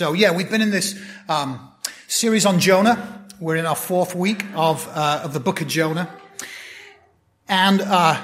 So 0.00 0.14
yeah, 0.14 0.34
we've 0.34 0.48
been 0.48 0.62
in 0.62 0.70
this 0.70 0.98
um, 1.28 1.72
series 2.08 2.46
on 2.46 2.58
Jonah. 2.58 3.26
We're 3.38 3.56
in 3.56 3.66
our 3.66 3.76
fourth 3.76 4.14
week 4.14 4.46
of 4.54 4.88
uh, 4.88 5.20
of 5.24 5.34
the 5.34 5.40
book 5.40 5.60
of 5.60 5.68
Jonah, 5.68 6.08
and 7.46 7.82
uh, 7.82 8.18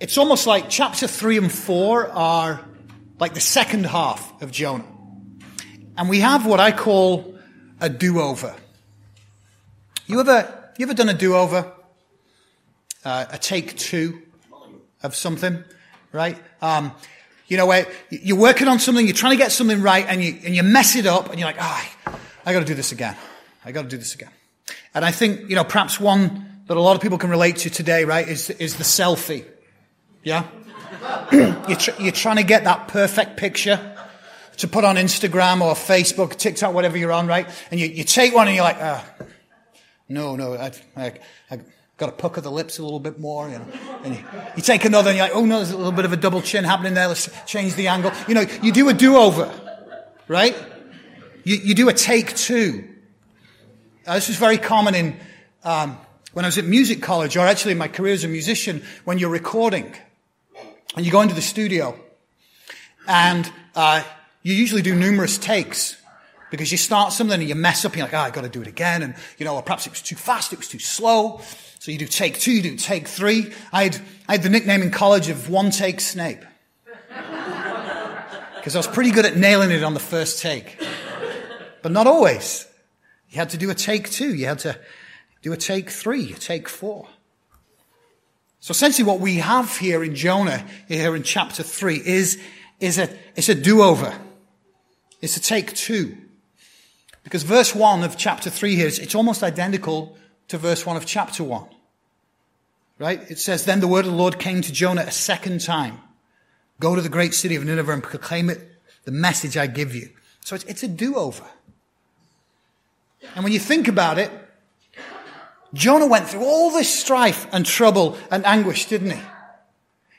it's 0.00 0.16
almost 0.16 0.46
like 0.46 0.70
chapter 0.70 1.06
three 1.06 1.36
and 1.36 1.52
four 1.52 2.08
are 2.08 2.64
like 3.18 3.34
the 3.34 3.42
second 3.42 3.84
half 3.84 4.40
of 4.40 4.52
Jonah, 4.52 4.86
and 5.98 6.08
we 6.08 6.20
have 6.20 6.46
what 6.46 6.60
I 6.60 6.72
call 6.72 7.38
a 7.78 7.90
do-over. 7.90 8.56
You 10.06 10.18
ever 10.20 10.72
you 10.78 10.86
ever 10.86 10.94
done 10.94 11.10
a 11.10 11.14
do-over? 11.14 11.70
Uh, 13.04 13.26
a 13.30 13.36
take 13.36 13.76
two 13.76 14.22
of 15.02 15.14
something, 15.14 15.62
right? 16.10 16.38
Um, 16.62 16.92
you 17.50 17.56
know, 17.56 17.66
where 17.66 17.86
you're 18.10 18.38
working 18.38 18.68
on 18.68 18.78
something, 18.78 19.04
you're 19.04 19.14
trying 19.14 19.32
to 19.32 19.36
get 19.36 19.50
something 19.50 19.82
right, 19.82 20.06
and 20.08 20.22
you, 20.22 20.38
and 20.44 20.54
you 20.54 20.62
mess 20.62 20.94
it 20.94 21.04
up, 21.04 21.30
and 21.30 21.38
you're 21.38 21.48
like, 21.48 21.58
oh, 21.60 21.88
I 22.46 22.52
gotta 22.52 22.64
do 22.64 22.74
this 22.74 22.92
again. 22.92 23.16
I 23.64 23.72
gotta 23.72 23.88
do 23.88 23.98
this 23.98 24.14
again. 24.14 24.30
And 24.94 25.04
I 25.04 25.10
think, 25.10 25.50
you 25.50 25.56
know, 25.56 25.64
perhaps 25.64 25.98
one 25.98 26.62
that 26.66 26.76
a 26.76 26.80
lot 26.80 26.94
of 26.94 27.02
people 27.02 27.18
can 27.18 27.28
relate 27.28 27.56
to 27.56 27.70
today, 27.70 28.04
right, 28.04 28.26
is, 28.26 28.50
is 28.50 28.76
the 28.76 28.84
selfie. 28.84 29.44
Yeah? 30.22 30.46
you're, 31.32 31.76
tr- 31.76 32.00
you're 32.00 32.12
trying 32.12 32.36
to 32.36 32.44
get 32.44 32.64
that 32.64 32.86
perfect 32.86 33.36
picture 33.36 33.96
to 34.58 34.68
put 34.68 34.84
on 34.84 34.94
Instagram 34.94 35.60
or 35.60 35.74
Facebook, 35.74 36.36
TikTok, 36.36 36.72
whatever 36.72 36.98
you're 36.98 37.12
on, 37.12 37.26
right? 37.26 37.48
And 37.72 37.80
you, 37.80 37.88
you 37.88 38.04
take 38.04 38.32
one 38.32 38.46
and 38.46 38.54
you're 38.54 38.64
like, 38.64 38.78
ah, 38.78 39.04
oh, 39.20 39.26
no, 40.08 40.36
no, 40.36 40.54
I, 40.54 40.72
I, 40.96 41.12
I 41.50 41.60
got 42.00 42.06
to 42.06 42.12
pucker 42.12 42.40
the 42.40 42.50
lips 42.50 42.78
a 42.78 42.82
little 42.82 42.98
bit 42.98 43.20
more, 43.20 43.48
you 43.50 43.58
know. 43.58 43.66
And 44.02 44.16
you, 44.16 44.24
you, 44.56 44.62
take 44.62 44.86
another 44.86 45.10
and 45.10 45.18
you're 45.18 45.26
like, 45.26 45.36
oh 45.36 45.44
no, 45.44 45.56
there's 45.56 45.70
a 45.70 45.76
little 45.76 45.92
bit 45.92 46.06
of 46.06 46.14
a 46.14 46.16
double 46.16 46.40
chin 46.40 46.64
happening 46.64 46.94
there. 46.94 47.06
Let's 47.06 47.28
change 47.46 47.74
the 47.74 47.88
angle. 47.88 48.10
You 48.26 48.34
know, 48.34 48.46
you 48.62 48.72
do 48.72 48.88
a 48.88 48.94
do-over, 48.94 49.52
right? 50.26 50.56
You, 51.44 51.56
you 51.56 51.74
do 51.74 51.90
a 51.90 51.92
take 51.92 52.34
two. 52.34 52.88
Uh, 54.06 54.14
this 54.14 54.28
was 54.28 54.38
very 54.38 54.56
common 54.56 54.94
in, 54.94 55.20
um, 55.62 55.98
when 56.32 56.46
I 56.46 56.48
was 56.48 56.56
at 56.56 56.64
music 56.64 57.02
college, 57.02 57.36
or 57.36 57.46
actually 57.46 57.72
in 57.72 57.78
my 57.78 57.88
career 57.88 58.14
as 58.14 58.24
a 58.24 58.28
musician, 58.28 58.82
when 59.04 59.18
you're 59.18 59.28
recording 59.28 59.94
and 60.96 61.04
you 61.04 61.12
go 61.12 61.20
into 61.20 61.34
the 61.34 61.42
studio 61.42 62.00
and, 63.06 63.52
uh, 63.74 64.02
you 64.42 64.54
usually 64.54 64.80
do 64.80 64.94
numerous 64.94 65.36
takes 65.36 65.99
because 66.50 66.72
you 66.72 66.78
start 66.78 67.12
something 67.12 67.40
and 67.40 67.48
you 67.48 67.54
mess 67.54 67.84
up 67.84 67.92
and 67.92 67.98
you're 67.98 68.06
like, 68.06 68.14
ah, 68.14 68.22
oh, 68.22 68.26
I've 68.26 68.32
got 68.32 68.42
to 68.42 68.48
do 68.48 68.60
it 68.60 68.66
again. 68.66 69.02
And, 69.02 69.14
you 69.38 69.44
know, 69.44 69.54
or 69.56 69.62
perhaps 69.62 69.86
it 69.86 69.90
was 69.90 70.02
too 70.02 70.16
fast, 70.16 70.52
it 70.52 70.58
was 70.58 70.68
too 70.68 70.78
slow. 70.78 71.40
So 71.78 71.90
you 71.90 71.98
do 71.98 72.06
take 72.06 72.38
two, 72.38 72.52
you 72.52 72.62
do 72.62 72.76
take 72.76 73.08
three. 73.08 73.52
I 73.72 73.84
had, 73.84 74.00
I 74.28 74.32
had 74.32 74.42
the 74.42 74.50
nickname 74.50 74.82
in 74.82 74.90
college 74.90 75.28
of 75.28 75.48
one 75.48 75.70
take 75.70 76.00
Snape. 76.00 76.44
Because 78.56 78.76
I 78.76 78.78
was 78.78 78.88
pretty 78.88 79.10
good 79.10 79.24
at 79.24 79.38
nailing 79.38 79.70
it 79.70 79.82
on 79.82 79.94
the 79.94 80.00
first 80.00 80.42
take. 80.42 80.78
But 81.80 81.92
not 81.92 82.06
always. 82.06 82.68
You 83.30 83.38
had 83.38 83.48
to 83.50 83.56
do 83.56 83.70
a 83.70 83.74
take 83.74 84.10
two. 84.10 84.34
You 84.34 84.44
had 84.44 84.58
to 84.58 84.78
do 85.40 85.50
a 85.54 85.56
take 85.56 85.88
three, 85.88 86.34
a 86.34 86.36
take 86.36 86.68
four. 86.68 87.08
So 88.60 88.72
essentially 88.72 89.06
what 89.06 89.18
we 89.18 89.36
have 89.36 89.78
here 89.78 90.04
in 90.04 90.14
Jonah, 90.14 90.62
here 90.88 91.16
in 91.16 91.22
chapter 91.22 91.62
three, 91.62 91.96
is, 92.04 92.38
is 92.80 92.98
a, 92.98 93.08
it's 93.34 93.48
a 93.48 93.54
do-over. 93.54 94.14
It's 95.22 95.38
a 95.38 95.40
take 95.40 95.72
two. 95.72 96.18
Because 97.22 97.42
verse 97.42 97.74
one 97.74 98.02
of 98.02 98.16
chapter 98.16 98.50
three 98.50 98.76
here, 98.76 98.88
it's 98.88 99.14
almost 99.14 99.42
identical 99.42 100.16
to 100.50 100.58
verse 100.58 100.84
1 100.84 100.96
of 100.96 101.06
chapter 101.06 101.44
1. 101.44 101.64
Right? 102.98 103.30
It 103.30 103.38
says, 103.38 103.64
Then 103.64 103.80
the 103.80 103.86
word 103.86 104.04
of 104.04 104.10
the 104.10 104.16
Lord 104.16 104.38
came 104.38 104.60
to 104.62 104.72
Jonah 104.72 105.02
a 105.02 105.12
second 105.12 105.60
time. 105.60 105.98
Go 106.80 106.96
to 106.96 107.00
the 107.00 107.08
great 107.08 107.34
city 107.34 107.54
of 107.54 107.64
Nineveh 107.64 107.92
and 107.92 108.02
proclaim 108.02 108.50
it, 108.50 108.60
the 109.04 109.12
message 109.12 109.56
I 109.56 109.68
give 109.68 109.94
you. 109.94 110.10
So 110.44 110.56
it's, 110.56 110.64
it's 110.64 110.82
a 110.82 110.88
do-over. 110.88 111.44
And 113.36 113.44
when 113.44 113.52
you 113.52 113.60
think 113.60 113.86
about 113.86 114.18
it, 114.18 114.30
Jonah 115.72 116.06
went 116.06 116.28
through 116.28 116.42
all 116.42 116.72
this 116.72 116.92
strife 116.92 117.46
and 117.52 117.64
trouble 117.64 118.18
and 118.30 118.44
anguish, 118.44 118.86
didn't 118.86 119.12
he? 119.12 119.20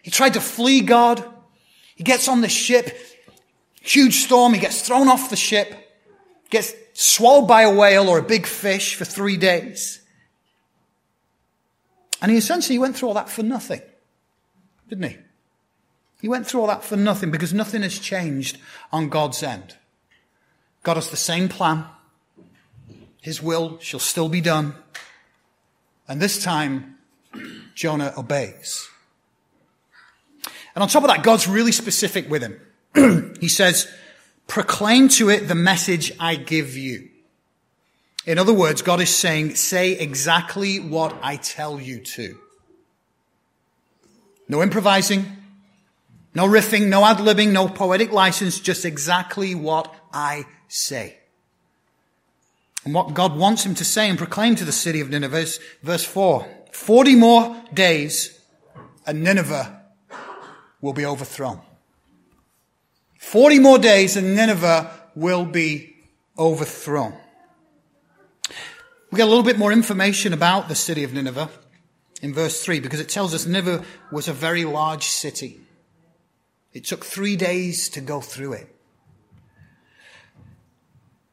He 0.01 0.11
tried 0.11 0.35
to 0.35 0.41
flee 0.41 0.79
God. 0.79 1.23
He 1.95 2.05
gets 2.05 2.29
on 2.29 2.39
the 2.39 2.47
ship. 2.47 2.97
Huge 3.81 4.15
storm. 4.15 4.53
He 4.53 4.61
gets 4.61 4.81
thrown 4.81 5.09
off 5.09 5.29
the 5.29 5.35
ship. 5.35 5.75
Gets 6.49 6.73
swallowed 7.01 7.47
by 7.47 7.63
a 7.63 7.73
whale 7.73 8.09
or 8.09 8.19
a 8.19 8.23
big 8.23 8.45
fish 8.45 8.95
for 8.95 9.05
three 9.05 9.35
days. 9.35 10.01
And 12.21 12.31
he 12.31 12.37
essentially 12.37 12.77
went 12.77 12.95
through 12.95 13.07
all 13.07 13.15
that 13.15 13.29
for 13.29 13.41
nothing, 13.41 13.81
didn't 14.87 15.09
he? 15.09 15.17
He 16.21 16.27
went 16.27 16.45
through 16.45 16.61
all 16.61 16.67
that 16.67 16.83
for 16.83 16.95
nothing 16.95 17.31
because 17.31 17.53
nothing 17.53 17.81
has 17.81 17.97
changed 17.97 18.59
on 18.91 19.09
God's 19.09 19.41
end. 19.41 19.75
God 20.83 20.95
has 20.95 21.09
the 21.09 21.17
same 21.17 21.49
plan. 21.49 21.85
His 23.19 23.41
will 23.41 23.79
shall 23.79 23.99
still 23.99 24.29
be 24.29 24.41
done. 24.41 24.75
And 26.07 26.21
this 26.21 26.43
time, 26.43 26.97
Jonah 27.73 28.13
obeys. 28.15 28.87
And 30.75 30.83
on 30.83 30.87
top 30.87 31.03
of 31.03 31.09
that, 31.09 31.23
God's 31.23 31.47
really 31.47 31.71
specific 31.71 32.29
with 32.29 32.43
him. 32.43 33.35
he 33.39 33.47
says, 33.47 33.91
proclaim 34.51 35.07
to 35.07 35.29
it 35.29 35.47
the 35.47 35.55
message 35.55 36.11
I 36.19 36.35
give 36.35 36.75
you. 36.75 37.07
In 38.25 38.37
other 38.37 38.51
words, 38.51 38.81
God 38.81 38.99
is 38.99 39.09
saying, 39.09 39.55
say 39.55 39.93
exactly 39.93 40.77
what 40.77 41.15
I 41.23 41.37
tell 41.37 41.79
you 41.79 42.01
to. 42.01 42.37
No 44.49 44.61
improvising, 44.61 45.25
no 46.35 46.45
riffing, 46.45 46.89
no 46.89 47.05
ad-libbing, 47.05 47.53
no 47.53 47.69
poetic 47.69 48.11
license, 48.11 48.59
just 48.59 48.83
exactly 48.83 49.55
what 49.55 49.95
I 50.11 50.43
say. 50.67 51.15
And 52.83 52.93
what 52.93 53.13
God 53.13 53.37
wants 53.37 53.65
him 53.65 53.75
to 53.75 53.85
say 53.85 54.09
and 54.09 54.17
proclaim 54.17 54.55
to 54.55 54.65
the 54.65 54.73
city 54.73 54.99
of 54.99 55.09
Nineveh 55.09 55.37
is 55.37 55.61
verse 55.81 56.03
4. 56.03 56.45
40 56.73 57.15
more 57.15 57.63
days 57.73 58.37
and 59.07 59.23
Nineveh 59.23 59.81
will 60.81 60.91
be 60.91 61.05
overthrown. 61.05 61.61
40 63.21 63.59
more 63.59 63.77
days 63.77 64.17
and 64.17 64.35
Nineveh 64.35 64.91
will 65.15 65.45
be 65.45 65.95
overthrown. 66.37 67.13
We 69.11 69.17
get 69.17 69.27
a 69.27 69.29
little 69.29 69.43
bit 69.43 69.59
more 69.59 69.71
information 69.71 70.33
about 70.33 70.67
the 70.67 70.75
city 70.75 71.03
of 71.03 71.13
Nineveh 71.13 71.49
in 72.23 72.33
verse 72.33 72.61
3 72.65 72.79
because 72.79 72.99
it 72.99 73.07
tells 73.07 73.33
us 73.33 73.45
Nineveh 73.45 73.85
was 74.11 74.27
a 74.27 74.33
very 74.33 74.65
large 74.65 75.05
city. 75.05 75.61
It 76.73 76.83
took 76.83 77.05
three 77.05 77.35
days 77.35 77.89
to 77.89 78.01
go 78.01 78.21
through 78.21 78.53
it. 78.53 78.75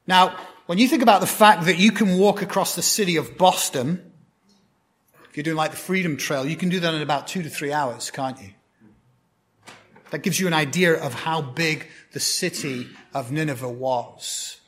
Now, 0.06 0.38
when 0.66 0.76
you 0.76 0.88
think 0.88 1.02
about 1.02 1.22
the 1.22 1.26
fact 1.26 1.64
that 1.64 1.78
you 1.78 1.90
can 1.90 2.18
walk 2.18 2.42
across 2.42 2.76
the 2.76 2.82
city 2.82 3.16
of 3.16 3.38
Boston, 3.38 4.12
if 5.30 5.36
you're 5.36 5.42
doing 5.42 5.56
like 5.56 5.70
the 5.70 5.78
Freedom 5.78 6.18
Trail, 6.18 6.46
you 6.46 6.56
can 6.56 6.68
do 6.68 6.80
that 6.80 6.94
in 6.94 7.00
about 7.00 7.26
two 7.26 7.42
to 7.42 7.48
three 7.48 7.72
hours, 7.72 8.10
can't 8.10 8.40
you? 8.40 8.50
That 10.10 10.22
gives 10.22 10.40
you 10.40 10.46
an 10.46 10.54
idea 10.54 10.94
of 10.94 11.12
how 11.12 11.42
big 11.42 11.86
the 12.12 12.20
city 12.20 12.88
of 13.12 13.30
Nineveh 13.30 13.68
was. 13.68 14.58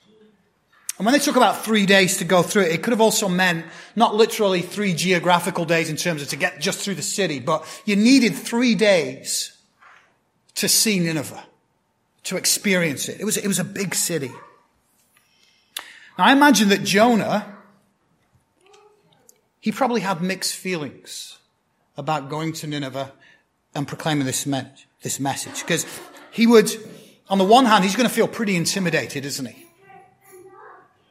And 0.98 1.06
when 1.06 1.14
they 1.14 1.18
talk 1.18 1.36
about 1.36 1.64
three 1.64 1.86
days 1.86 2.18
to 2.18 2.24
go 2.24 2.42
through 2.42 2.64
it, 2.64 2.72
it 2.72 2.82
could 2.82 2.92
have 2.92 3.00
also 3.00 3.26
meant 3.26 3.64
not 3.96 4.14
literally 4.14 4.60
three 4.60 4.92
geographical 4.92 5.64
days 5.64 5.88
in 5.88 5.96
terms 5.96 6.20
of 6.20 6.28
to 6.28 6.36
get 6.36 6.60
just 6.60 6.80
through 6.80 6.96
the 6.96 7.02
city, 7.02 7.40
but 7.40 7.64
you 7.86 7.96
needed 7.96 8.34
three 8.34 8.74
days 8.74 9.56
to 10.56 10.68
see 10.68 10.98
Nineveh, 10.98 11.42
to 12.24 12.36
experience 12.36 13.08
it. 13.08 13.18
It 13.18 13.24
was, 13.24 13.38
it 13.38 13.46
was 13.46 13.58
a 13.58 13.64
big 13.64 13.94
city. 13.94 14.30
Now 16.18 16.24
I 16.24 16.32
imagine 16.32 16.68
that 16.68 16.84
Jonah, 16.84 17.56
he 19.58 19.72
probably 19.72 20.02
had 20.02 20.20
mixed 20.20 20.54
feelings 20.54 21.38
about 21.96 22.28
going 22.28 22.52
to 22.52 22.66
Nineveh 22.66 23.10
and 23.74 23.88
proclaiming 23.88 24.26
this, 24.26 24.44
me- 24.44 24.66
this 25.02 25.20
message. 25.20 25.60
Because 25.60 25.86
he 26.30 26.46
would, 26.46 26.70
on 27.28 27.38
the 27.38 27.44
one 27.44 27.64
hand, 27.64 27.84
he's 27.84 27.96
going 27.96 28.08
to 28.08 28.14
feel 28.14 28.28
pretty 28.28 28.56
intimidated, 28.56 29.24
isn't 29.24 29.46
he? 29.46 29.66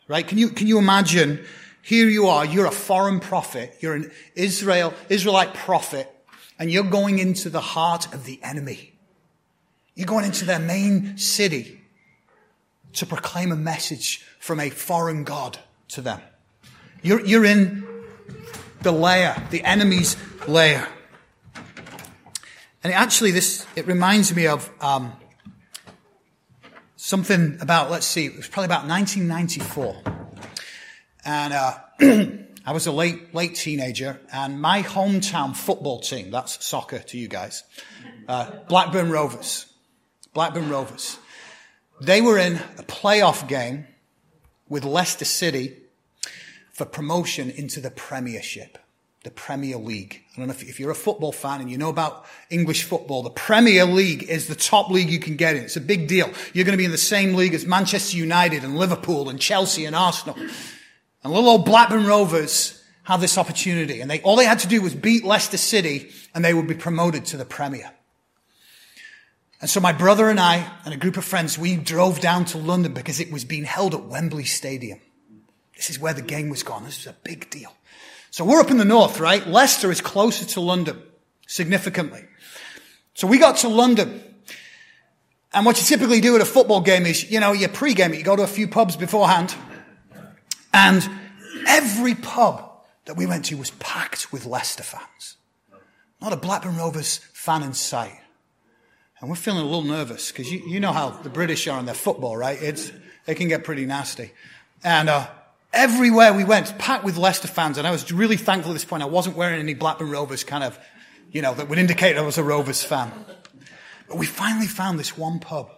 Right? 0.07 0.27
Can 0.27 0.37
you, 0.37 0.49
can 0.49 0.67
you 0.67 0.77
imagine? 0.77 1.45
Here 1.81 2.07
you 2.07 2.27
are, 2.27 2.45
you're 2.45 2.65
a 2.65 2.71
foreign 2.71 3.19
prophet, 3.19 3.75
you're 3.79 3.95
an 3.95 4.11
Israel, 4.35 4.93
Israelite 5.07 5.53
prophet, 5.53 6.13
and 6.59 6.69
you're 6.69 6.83
going 6.83 7.19
into 7.19 7.49
the 7.49 7.61
heart 7.61 8.13
of 8.13 8.25
the 8.25 8.39
enemy. 8.43 8.93
You're 9.95 10.07
going 10.07 10.25
into 10.25 10.45
their 10.45 10.59
main 10.59 11.17
city 11.17 11.81
to 12.93 13.05
proclaim 13.05 13.51
a 13.51 13.55
message 13.55 14.25
from 14.39 14.59
a 14.59 14.69
foreign 14.69 15.23
God 15.23 15.57
to 15.89 16.01
them. 16.01 16.21
You're, 17.01 17.25
you're 17.25 17.45
in 17.45 17.85
the 18.81 18.91
lair, 18.91 19.41
the 19.51 19.63
enemy's 19.63 20.17
lair. 20.47 20.87
And 22.83 22.93
actually, 22.93 23.31
this, 23.31 23.65
it 23.75 23.87
reminds 23.87 24.33
me 24.35 24.47
of, 24.47 24.69
um, 24.81 25.13
something 26.95 27.57
about, 27.61 27.91
let's 27.91 28.05
see, 28.05 28.25
it 28.25 28.35
was 28.35 28.47
probably 28.47 28.65
about 28.65 28.87
1994. 28.87 30.01
And, 31.25 31.53
uh, 31.53 31.77
I 32.65 32.71
was 32.71 32.85
a 32.85 32.91
late, 32.91 33.33
late 33.33 33.55
teenager 33.55 34.19
and 34.31 34.61
my 34.61 34.83
hometown 34.83 35.55
football 35.55 36.01
team, 36.01 36.29
that's 36.29 36.63
soccer 36.63 36.99
to 36.99 37.17
you 37.17 37.27
guys, 37.27 37.63
uh, 38.27 38.51
Blackburn 38.67 39.09
Rovers. 39.09 39.65
Blackburn 40.33 40.69
Rovers. 40.69 41.17
They 41.99 42.21
were 42.21 42.37
in 42.37 42.57
a 42.77 42.83
playoff 42.83 43.47
game 43.47 43.87
with 44.67 44.83
Leicester 44.83 45.25
City 45.25 45.77
for 46.71 46.85
promotion 46.85 47.49
into 47.49 47.81
the 47.81 47.91
Premiership, 47.91 48.77
the 49.23 49.31
Premier 49.31 49.77
League. 49.77 50.23
I 50.33 50.37
don't 50.37 50.47
know 50.47 50.53
if, 50.53 50.63
if, 50.63 50.79
you're 50.79 50.91
a 50.91 50.95
football 50.95 51.33
fan 51.33 51.59
and 51.59 51.69
you 51.69 51.77
know 51.77 51.89
about 51.89 52.25
English 52.49 52.83
football, 52.83 53.21
the 53.21 53.29
Premier 53.29 53.85
League 53.85 54.23
is 54.23 54.47
the 54.47 54.55
top 54.55 54.89
league 54.89 55.09
you 55.09 55.19
can 55.19 55.35
get 55.35 55.57
in. 55.57 55.63
It's 55.63 55.75
a 55.75 55.81
big 55.81 56.07
deal. 56.07 56.31
You're 56.53 56.65
going 56.65 56.73
to 56.73 56.77
be 56.77 56.85
in 56.85 56.91
the 56.91 56.97
same 56.97 57.33
league 57.33 57.53
as 57.53 57.65
Manchester 57.65 58.15
United 58.15 58.63
and 58.63 58.77
Liverpool 58.77 59.29
and 59.29 59.39
Chelsea 59.39 59.85
and 59.85 59.95
Arsenal. 59.95 60.37
And 60.37 61.33
little 61.33 61.49
old 61.49 61.65
Blackburn 61.65 62.05
Rovers 62.05 62.81
had 63.03 63.19
this 63.19 63.37
opportunity 63.37 63.99
and 63.99 64.09
they, 64.09 64.21
all 64.21 64.37
they 64.37 64.45
had 64.45 64.59
to 64.59 64.67
do 64.67 64.81
was 64.81 64.95
beat 64.95 65.25
Leicester 65.25 65.57
City 65.57 66.11
and 66.33 66.45
they 66.45 66.53
would 66.53 66.67
be 66.67 66.75
promoted 66.75 67.25
to 67.25 67.37
the 67.37 67.45
Premier. 67.45 67.91
And 69.61 69.69
so 69.69 69.81
my 69.81 69.91
brother 69.91 70.29
and 70.29 70.39
I 70.39 70.71
and 70.85 70.93
a 70.93 70.97
group 70.97 71.17
of 71.17 71.25
friends, 71.25 71.57
we 71.57 71.75
drove 71.75 72.21
down 72.21 72.45
to 72.45 72.57
London 72.57 72.93
because 72.93 73.19
it 73.19 73.31
was 73.31 73.43
being 73.43 73.65
held 73.65 73.93
at 73.93 74.05
Wembley 74.05 74.45
Stadium. 74.45 75.01
This 75.75 75.89
is 75.89 75.99
where 75.99 76.13
the 76.13 76.21
game 76.21 76.49
was 76.49 76.63
gone. 76.63 76.85
This 76.85 77.05
was 77.05 77.13
a 77.13 77.17
big 77.23 77.49
deal. 77.49 77.73
So 78.31 78.45
we're 78.45 78.59
up 78.59 78.71
in 78.71 78.77
the 78.77 78.85
north, 78.85 79.19
right? 79.19 79.45
Leicester 79.47 79.91
is 79.91 80.01
closer 80.01 80.45
to 80.45 80.61
London, 80.61 81.01
significantly. 81.47 82.23
So 83.15 83.27
we 83.27 83.39
got 83.39 83.57
to 83.57 83.69
London. 83.69 84.23
And 85.51 85.65
what 85.65 85.77
you 85.77 85.83
typically 85.83 86.21
do 86.21 86.35
at 86.35 86.41
a 86.41 86.45
football 86.45 86.81
game 86.81 87.05
is, 87.05 87.29
you 87.29 87.39
know, 87.39 87.53
you 87.53 87.67
pre-game 87.67 88.13
it, 88.13 88.17
you 88.17 88.23
go 88.23 88.35
to 88.35 88.43
a 88.43 88.47
few 88.47 88.67
pubs 88.67 88.95
beforehand. 88.95 89.55
And 90.71 91.09
every 91.67 92.13
pub 92.13 92.71
that 93.05 93.17
we 93.17 93.25
went 93.25 93.45
to 93.45 93.57
was 93.57 93.71
packed 93.71 94.31
with 94.31 94.45
Leicester 94.45 94.83
fans. 94.83 95.37
Not 96.21 96.33
a 96.33 96.37
Blackburn 96.37 96.77
Rovers 96.77 97.17
fan 97.33 97.63
in 97.63 97.73
sight. 97.73 98.19
And 99.19 99.29
we're 99.29 99.35
feeling 99.35 99.61
a 99.61 99.65
little 99.65 99.81
nervous 99.81 100.31
because 100.31 100.51
you, 100.51 100.59
you 100.67 100.79
know 100.79 100.93
how 100.93 101.09
the 101.09 101.29
British 101.29 101.67
are 101.67 101.79
in 101.79 101.85
their 101.85 101.95
football, 101.95 102.37
right? 102.37 102.61
It's, 102.61 102.91
it 103.25 103.35
can 103.35 103.47
get 103.47 103.63
pretty 103.63 103.85
nasty. 103.85 104.31
And, 104.83 105.09
uh, 105.09 105.27
everywhere 105.73 106.33
we 106.33 106.43
went, 106.43 106.77
packed 106.77 107.03
with 107.03 107.17
Leicester 107.17 107.47
fans. 107.47 107.77
And 107.77 107.87
I 107.87 107.91
was 107.91 108.11
really 108.11 108.37
thankful 108.37 108.71
at 108.71 108.75
this 108.75 108.85
point 108.85 109.03
I 109.03 109.07
wasn't 109.07 109.35
wearing 109.35 109.59
any 109.59 109.73
Blackburn 109.73 110.09
Rovers 110.09 110.43
kind 110.43 110.63
of, 110.63 110.79
you 111.31 111.41
know, 111.41 111.53
that 111.53 111.69
would 111.69 111.79
indicate 111.79 112.17
I 112.17 112.21
was 112.21 112.37
a 112.37 112.43
Rovers 112.43 112.83
fan. 112.83 113.11
But 114.07 114.17
we 114.17 114.25
finally 114.25 114.67
found 114.67 114.99
this 114.99 115.17
one 115.17 115.39
pub 115.39 115.71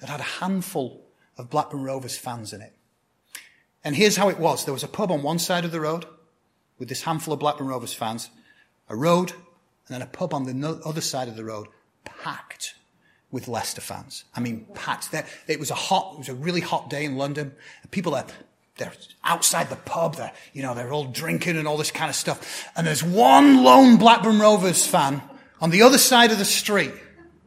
that 0.00 0.08
had 0.08 0.20
a 0.20 0.24
handful 0.24 1.06
of 1.38 1.50
Blackburn 1.50 1.84
Rovers 1.84 2.16
fans 2.16 2.52
in 2.52 2.60
it. 2.60 2.74
And 3.84 3.94
here's 3.94 4.16
how 4.16 4.28
it 4.28 4.38
was. 4.38 4.64
There 4.64 4.74
was 4.74 4.82
a 4.82 4.88
pub 4.88 5.12
on 5.12 5.22
one 5.22 5.38
side 5.38 5.64
of 5.64 5.70
the 5.70 5.80
road 5.80 6.06
with 6.78 6.88
this 6.88 7.02
handful 7.02 7.32
of 7.32 7.40
Blackburn 7.40 7.68
Rovers 7.68 7.94
fans, 7.94 8.30
a 8.88 8.96
road, 8.96 9.30
and 9.30 9.94
then 9.94 10.02
a 10.02 10.06
pub 10.06 10.34
on 10.34 10.44
the 10.44 10.80
other 10.84 11.00
side 11.00 11.28
of 11.28 11.36
the 11.36 11.44
road 11.44 11.68
packed 12.04 12.74
with 13.30 13.48
Leicester 13.48 13.80
fans. 13.80 14.24
I 14.34 14.40
mean, 14.40 14.66
packed. 14.74 15.10
It 15.46 15.60
was 15.60 15.70
a 15.70 15.74
hot, 15.74 16.14
it 16.14 16.18
was 16.18 16.28
a 16.28 16.34
really 16.34 16.60
hot 16.60 16.90
day 16.90 17.04
in 17.04 17.16
London. 17.16 17.54
People 17.90 18.14
are, 18.14 18.26
they're 18.76 18.92
outside 19.24 19.70
the 19.70 19.76
pub. 19.76 20.16
They're, 20.16 20.32
you 20.52 20.62
know, 20.62 20.74
they're 20.74 20.92
all 20.92 21.04
drinking 21.04 21.56
and 21.56 21.66
all 21.66 21.76
this 21.76 21.90
kind 21.90 22.10
of 22.10 22.16
stuff. 22.16 22.68
And 22.76 22.86
there's 22.86 23.02
one 23.02 23.64
lone 23.64 23.96
Blackburn 23.96 24.38
Rovers 24.38 24.86
fan 24.86 25.22
on 25.60 25.70
the 25.70 25.82
other 25.82 25.98
side 25.98 26.30
of 26.30 26.38
the 26.38 26.44
street 26.44 26.92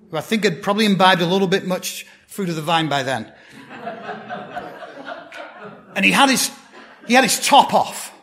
who 0.10 0.18
I 0.18 0.22
think 0.22 0.44
had 0.44 0.62
probably 0.62 0.86
imbibed 0.86 1.22
a 1.22 1.26
little 1.26 1.48
bit 1.48 1.66
much 1.66 2.06
fruit 2.28 2.50
of 2.50 2.56
the 2.56 2.62
vine 2.62 2.90
by 2.90 3.04
then. 3.04 3.32
and 5.96 6.04
he 6.04 6.12
had 6.12 6.30
his, 6.30 6.52
he 7.08 7.14
had 7.14 7.24
his 7.24 7.40
top 7.40 7.74
off. 7.74 8.14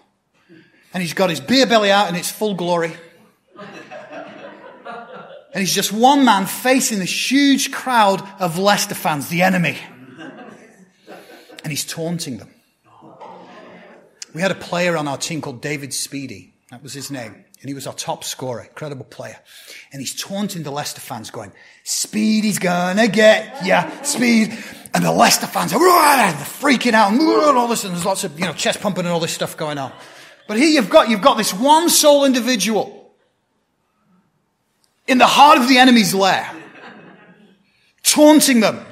And 0.93 1.03
he's 1.03 1.15
got 1.15 1.31
his 1.31 1.41
beer 1.41 1.67
belly 1.67 1.91
out 1.91 2.09
in 2.09 2.15
its 2.15 2.31
full 2.31 2.55
glory. 2.55 2.95
And 5.53 5.63
he's 5.63 5.75
just 5.75 5.93
one 5.93 6.25
man 6.25 6.47
facing 6.47 6.99
this 6.99 7.31
huge 7.31 7.71
crowd 7.71 8.23
of 8.41 8.59
Leicester 8.59 8.95
fans, 8.95 9.29
the 9.29 9.43
enemy. 9.43 9.79
And 11.63 11.73
he's 11.73 11.85
taunting 11.85 12.39
them. 12.39 12.51
We 14.37 14.43
had 14.43 14.51
a 14.51 14.55
player 14.55 14.99
on 14.99 15.09
our 15.09 15.17
team 15.17 15.41
called 15.41 15.63
David 15.63 15.93
Speedie. 15.93 16.51
That 16.71 16.83
was 16.83 16.93
his 16.93 17.11
name. 17.11 17.33
And 17.63 17.69
he 17.69 17.73
was 17.73 17.87
our 17.87 17.95
top 17.95 18.23
scorer, 18.23 18.65
incredible 18.65 19.07
player. 19.07 19.39
And 19.91 19.99
he's 20.03 20.15
taunting 20.15 20.63
the 20.63 20.71
Leicester 20.71 21.01
fans 21.01 21.31
going, 21.31 21.53
Speedie's 21.85 22.59
gonna 22.59 23.09
get 23.09 23.65
ya, 23.65 23.91
Speed. 24.03 24.53
And 24.93 25.03
the 25.03 25.11
Leicester 25.11 25.47
fans 25.47 25.73
are 25.73 25.79
they're 25.79 26.35
freaking 26.35 26.93
out 26.93 27.13
and 27.13 27.19
all 27.57 27.67
this, 27.67 27.85
and 27.85 27.95
there's 27.95 28.05
lots 28.05 28.25
of, 28.25 28.39
you 28.39 28.45
know, 28.45 28.53
chest 28.53 28.83
pumping 28.83 29.07
and 29.07 29.09
all 29.09 29.21
this 29.21 29.33
stuff 29.33 29.57
going 29.57 29.79
on. 29.79 29.91
But 30.47 30.59
here 30.59 30.69
you've 30.69 30.91
got, 30.91 31.09
you've 31.09 31.23
got 31.23 31.39
this 31.39 31.55
one 31.55 31.89
sole 31.89 32.27
individual 32.27 33.15
in 35.07 35.17
the 35.17 35.27
heart 35.27 35.57
of 35.57 35.67
the 35.67 35.79
enemy's 35.79 36.13
lair, 36.13 36.47
taunting 38.03 38.61
them. 38.61 38.85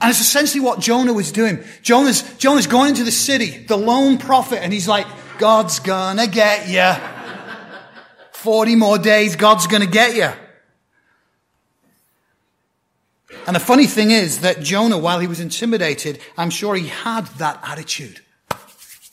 And 0.00 0.10
it's 0.10 0.20
essentially 0.20 0.60
what 0.60 0.80
Jonah 0.80 1.12
was 1.12 1.32
doing. 1.32 1.64
Jonah's, 1.82 2.22
Jonah's 2.36 2.66
going 2.66 2.90
into 2.90 3.04
the 3.04 3.12
city, 3.12 3.64
the 3.64 3.76
lone 3.76 4.18
prophet, 4.18 4.62
and 4.62 4.72
he's 4.72 4.86
like, 4.86 5.06
God's 5.38 5.78
gonna 5.78 6.26
get 6.26 6.68
you. 6.68 6.92
40 8.32 8.76
more 8.76 8.98
days, 8.98 9.36
God's 9.36 9.66
gonna 9.66 9.86
get 9.86 10.16
you. 10.16 10.30
And 13.46 13.54
the 13.54 13.60
funny 13.60 13.86
thing 13.86 14.10
is 14.10 14.40
that 14.40 14.60
Jonah, 14.60 14.98
while 14.98 15.20
he 15.20 15.26
was 15.26 15.40
intimidated, 15.40 16.18
I'm 16.36 16.50
sure 16.50 16.74
he 16.74 16.88
had 16.88 17.26
that 17.38 17.60
attitude. 17.62 18.20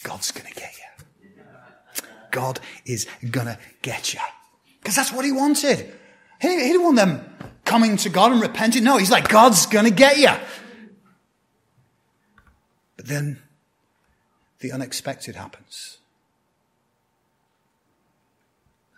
God's 0.04 0.32
gonna 0.32 0.50
get 0.54 0.74
you. 0.78 2.04
God 2.32 2.60
is 2.86 3.08
gonna 3.30 3.58
get 3.82 4.14
you. 4.14 4.20
Because 4.82 4.96
that's 4.96 5.14
what 5.14 5.24
he 5.24 5.32
wanted. 5.32 5.94
He, 6.42 6.50
he 6.50 6.58
didn't 6.58 6.84
want 6.84 6.98
them 6.98 7.34
coming 7.64 7.96
to 7.98 8.10
God 8.10 8.34
and 8.34 8.42
repenting. 8.42 8.84
No, 8.84 8.98
he's 8.98 9.12
like, 9.12 9.30
God's 9.30 9.66
to 9.66 9.90
get 9.90 10.18
you. 10.18 10.30
But 13.04 13.10
then 13.10 13.42
the 14.60 14.72
unexpected 14.72 15.36
happens. 15.36 15.98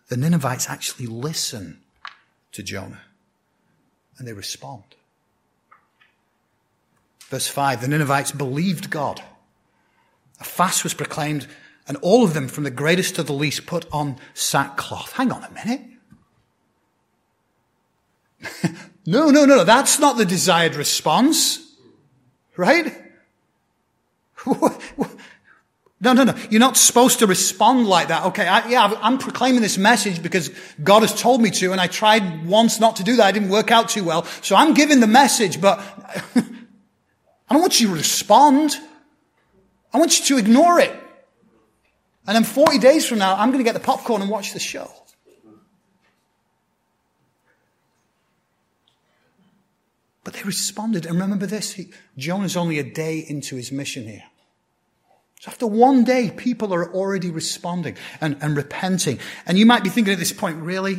The 0.09 0.17
Ninevites 0.17 0.69
actually 0.69 1.07
listen 1.07 1.79
to 2.51 2.61
Jonah 2.61 3.01
and 4.19 4.27
they 4.27 4.33
respond. 4.33 4.83
Verse 7.29 7.47
5 7.47 7.81
the 7.81 7.87
Ninevites 7.87 8.31
believed 8.31 8.91
God. 8.91 9.23
A 10.39 10.43
fast 10.43 10.83
was 10.83 10.93
proclaimed 10.93 11.47
and 11.87 11.97
all 12.01 12.23
of 12.23 12.35
them, 12.35 12.47
from 12.47 12.63
the 12.63 12.71
greatest 12.71 13.15
to 13.15 13.23
the 13.23 13.33
least, 13.33 13.65
put 13.65 13.87
on 13.91 14.17
sackcloth. 14.35 15.13
Hang 15.13 15.31
on 15.31 15.43
a 15.43 15.51
minute. 15.51 15.81
no, 19.07 19.31
no, 19.31 19.45
no, 19.45 19.63
that's 19.63 19.97
not 19.97 20.17
the 20.17 20.25
desired 20.25 20.75
response. 20.75 21.75
Right? 22.55 23.04
No, 26.05 26.13
no, 26.13 26.23
no. 26.23 26.35
You're 26.51 26.59
not 26.59 26.77
supposed 26.77 27.19
to 27.19 27.27
respond 27.27 27.87
like 27.87 28.09
that. 28.09 28.25
Okay, 28.25 28.45
I, 28.45 28.67
yeah, 28.67 28.99
I'm 29.01 29.17
proclaiming 29.17 29.61
this 29.61 29.77
message 29.77 30.21
because 30.21 30.51
God 30.83 31.01
has 31.01 31.19
told 31.19 31.41
me 31.41 31.49
to, 31.51 31.71
and 31.71 31.81
I 31.81 31.87
tried 31.87 32.45
once 32.45 32.79
not 32.79 32.97
to 32.97 33.03
do 33.03 33.15
that. 33.15 33.25
I 33.25 33.31
didn't 33.31 33.49
work 33.49 33.71
out 33.71 33.89
too 33.89 34.03
well. 34.03 34.25
So 34.41 34.55
I'm 34.55 34.73
giving 34.73 34.99
the 34.99 35.07
message, 35.07 35.59
but 35.59 35.79
I 36.35 37.53
don't 37.53 37.61
want 37.61 37.79
you 37.79 37.87
to 37.87 37.93
respond. 37.93 38.77
I 39.93 39.97
want 39.97 40.19
you 40.19 40.25
to 40.35 40.37
ignore 40.37 40.79
it. 40.79 40.91
And 42.27 42.35
then 42.35 42.43
40 42.43 42.77
days 42.77 43.07
from 43.07 43.19
now, 43.19 43.35
I'm 43.35 43.49
going 43.49 43.63
to 43.63 43.63
get 43.63 43.73
the 43.73 43.79
popcorn 43.79 44.21
and 44.21 44.29
watch 44.29 44.53
the 44.53 44.59
show. 44.59 44.91
But 50.23 50.33
they 50.33 50.43
responded. 50.43 51.05
And 51.05 51.19
remember 51.19 51.45
this, 51.47 51.73
he, 51.73 51.89
Jonah's 52.17 52.57
only 52.57 52.77
a 52.77 52.83
day 52.83 53.19
into 53.19 53.55
his 53.55 53.71
mission 53.71 54.07
here. 54.07 54.23
So 55.45 55.51
after 55.51 55.67
one 55.67 56.03
day, 56.03 56.31
people 56.35 56.73
are 56.73 56.91
already 56.91 57.29
responding 57.29 57.97
and, 58.19 58.35
and 58.41 58.57
repenting. 58.57 59.19
And 59.45 59.59
you 59.59 59.67
might 59.67 59.83
be 59.83 59.89
thinking 59.89 60.11
at 60.11 60.17
this 60.17 60.31
point, 60.31 60.57
really? 60.57 60.97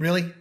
Really? 0.00 0.32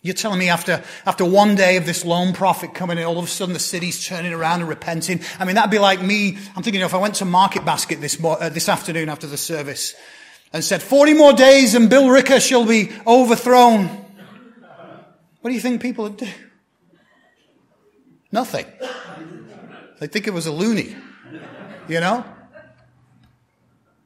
You're 0.00 0.14
telling 0.14 0.38
me 0.38 0.48
after, 0.48 0.82
after 1.04 1.26
one 1.26 1.56
day 1.56 1.76
of 1.76 1.84
this 1.84 2.02
lone 2.06 2.32
prophet 2.32 2.72
coming 2.72 2.96
in, 2.96 3.04
all 3.04 3.18
of 3.18 3.26
a 3.26 3.28
sudden 3.28 3.52
the 3.52 3.60
city's 3.60 4.02
turning 4.02 4.32
around 4.32 4.60
and 4.60 4.68
repenting. 4.70 5.20
I 5.38 5.44
mean, 5.44 5.56
that'd 5.56 5.70
be 5.70 5.78
like 5.78 6.00
me. 6.00 6.38
I'm 6.56 6.62
thinking, 6.62 6.76
you 6.76 6.80
know, 6.80 6.86
if 6.86 6.94
I 6.94 6.96
went 6.96 7.16
to 7.16 7.26
Market 7.26 7.66
Basket 7.66 8.00
this, 8.00 8.18
uh, 8.24 8.48
this 8.48 8.70
afternoon 8.70 9.10
after 9.10 9.26
the 9.26 9.36
service 9.36 9.94
and 10.54 10.64
said, 10.64 10.80
40 10.80 11.12
more 11.12 11.34
days 11.34 11.74
and 11.74 11.90
Billerica 11.90 12.40
shall 12.40 12.64
be 12.64 12.92
overthrown. 13.06 13.88
What 15.42 15.50
do 15.50 15.52
you 15.52 15.60
think 15.60 15.82
people 15.82 16.04
would 16.04 16.16
do? 16.16 16.28
Nothing. 18.32 18.64
They 19.98 20.06
think 20.06 20.26
it 20.26 20.32
was 20.32 20.46
a 20.46 20.52
loony, 20.52 20.96
you 21.90 22.00
know? 22.00 22.24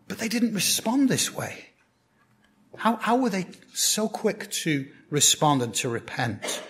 But 0.09 0.19
they 0.19 0.29
didn't 0.29 0.55
respond 0.55 1.09
this 1.09 1.33
way. 1.33 1.67
How, 2.77 2.97
how 2.97 3.17
were 3.17 3.31
they 3.31 3.47
so 3.73 4.09
quick 4.09 4.51
to 4.51 4.87
respond 5.11 5.63
and 5.63 5.75
to 5.77 5.89
repent? 5.89 6.63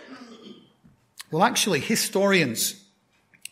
Well, 1.31 1.43
actually, 1.43 1.81
historians, 1.81 2.85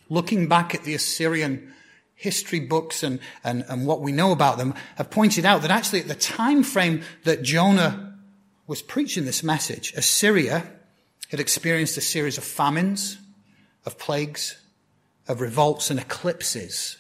looking 0.08 0.48
back 0.48 0.74
at 0.74 0.84
the 0.84 0.94
Assyrian 0.94 1.72
history 2.14 2.60
books 2.60 3.02
and, 3.02 3.18
and, 3.42 3.64
and 3.68 3.86
what 3.86 4.00
we 4.00 4.12
know 4.12 4.32
about 4.32 4.58
them, 4.58 4.74
have 4.96 5.10
pointed 5.10 5.44
out 5.44 5.62
that 5.62 5.70
actually 5.70 6.00
at 6.00 6.08
the 6.08 6.14
time 6.14 6.62
frame 6.62 7.02
that 7.24 7.42
Jonah 7.42 8.16
was 8.66 8.82
preaching 8.82 9.24
this 9.24 9.42
message, 9.42 9.92
Assyria 9.96 10.64
had 11.30 11.40
experienced 11.40 11.96
a 11.96 12.00
series 12.00 12.38
of 12.38 12.44
famines, 12.44 13.18
of 13.84 13.98
plagues, 13.98 14.60
of 15.26 15.40
revolts 15.40 15.90
and 15.90 15.98
eclipses. 15.98 16.96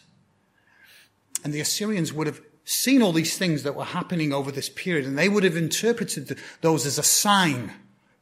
And 1.44 1.52
the 1.52 1.60
Assyrians 1.60 2.12
would 2.12 2.26
have 2.26 2.40
seen 2.64 3.02
all 3.02 3.12
these 3.12 3.36
things 3.36 3.62
that 3.64 3.74
were 3.74 3.84
happening 3.84 4.32
over 4.32 4.52
this 4.52 4.68
period, 4.68 5.06
and 5.06 5.18
they 5.18 5.28
would 5.28 5.44
have 5.44 5.56
interpreted 5.56 6.38
those 6.60 6.86
as 6.86 6.98
a 6.98 7.02
sign 7.02 7.72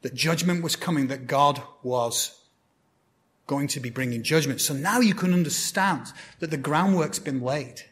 that 0.02 0.14
judgment 0.14 0.62
was 0.62 0.76
coming, 0.76 1.08
that 1.08 1.26
God 1.26 1.62
was 1.82 2.40
going 3.46 3.68
to 3.68 3.80
be 3.80 3.90
bringing 3.90 4.22
judgment. 4.22 4.60
So 4.60 4.72
now 4.72 5.00
you 5.00 5.14
can 5.14 5.34
understand 5.34 6.12
that 6.38 6.50
the 6.50 6.56
groundwork's 6.56 7.18
been 7.18 7.42
laid. 7.42 7.82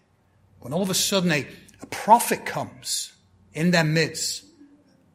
When 0.61 0.73
all 0.73 0.83
of 0.83 0.91
a 0.91 0.95
sudden 0.95 1.33
a, 1.33 1.47
a 1.83 1.87
prophet 1.87 2.47
comes 2.47 3.13
in 3.53 3.73
their 3.73 3.85
midst 3.85 4.45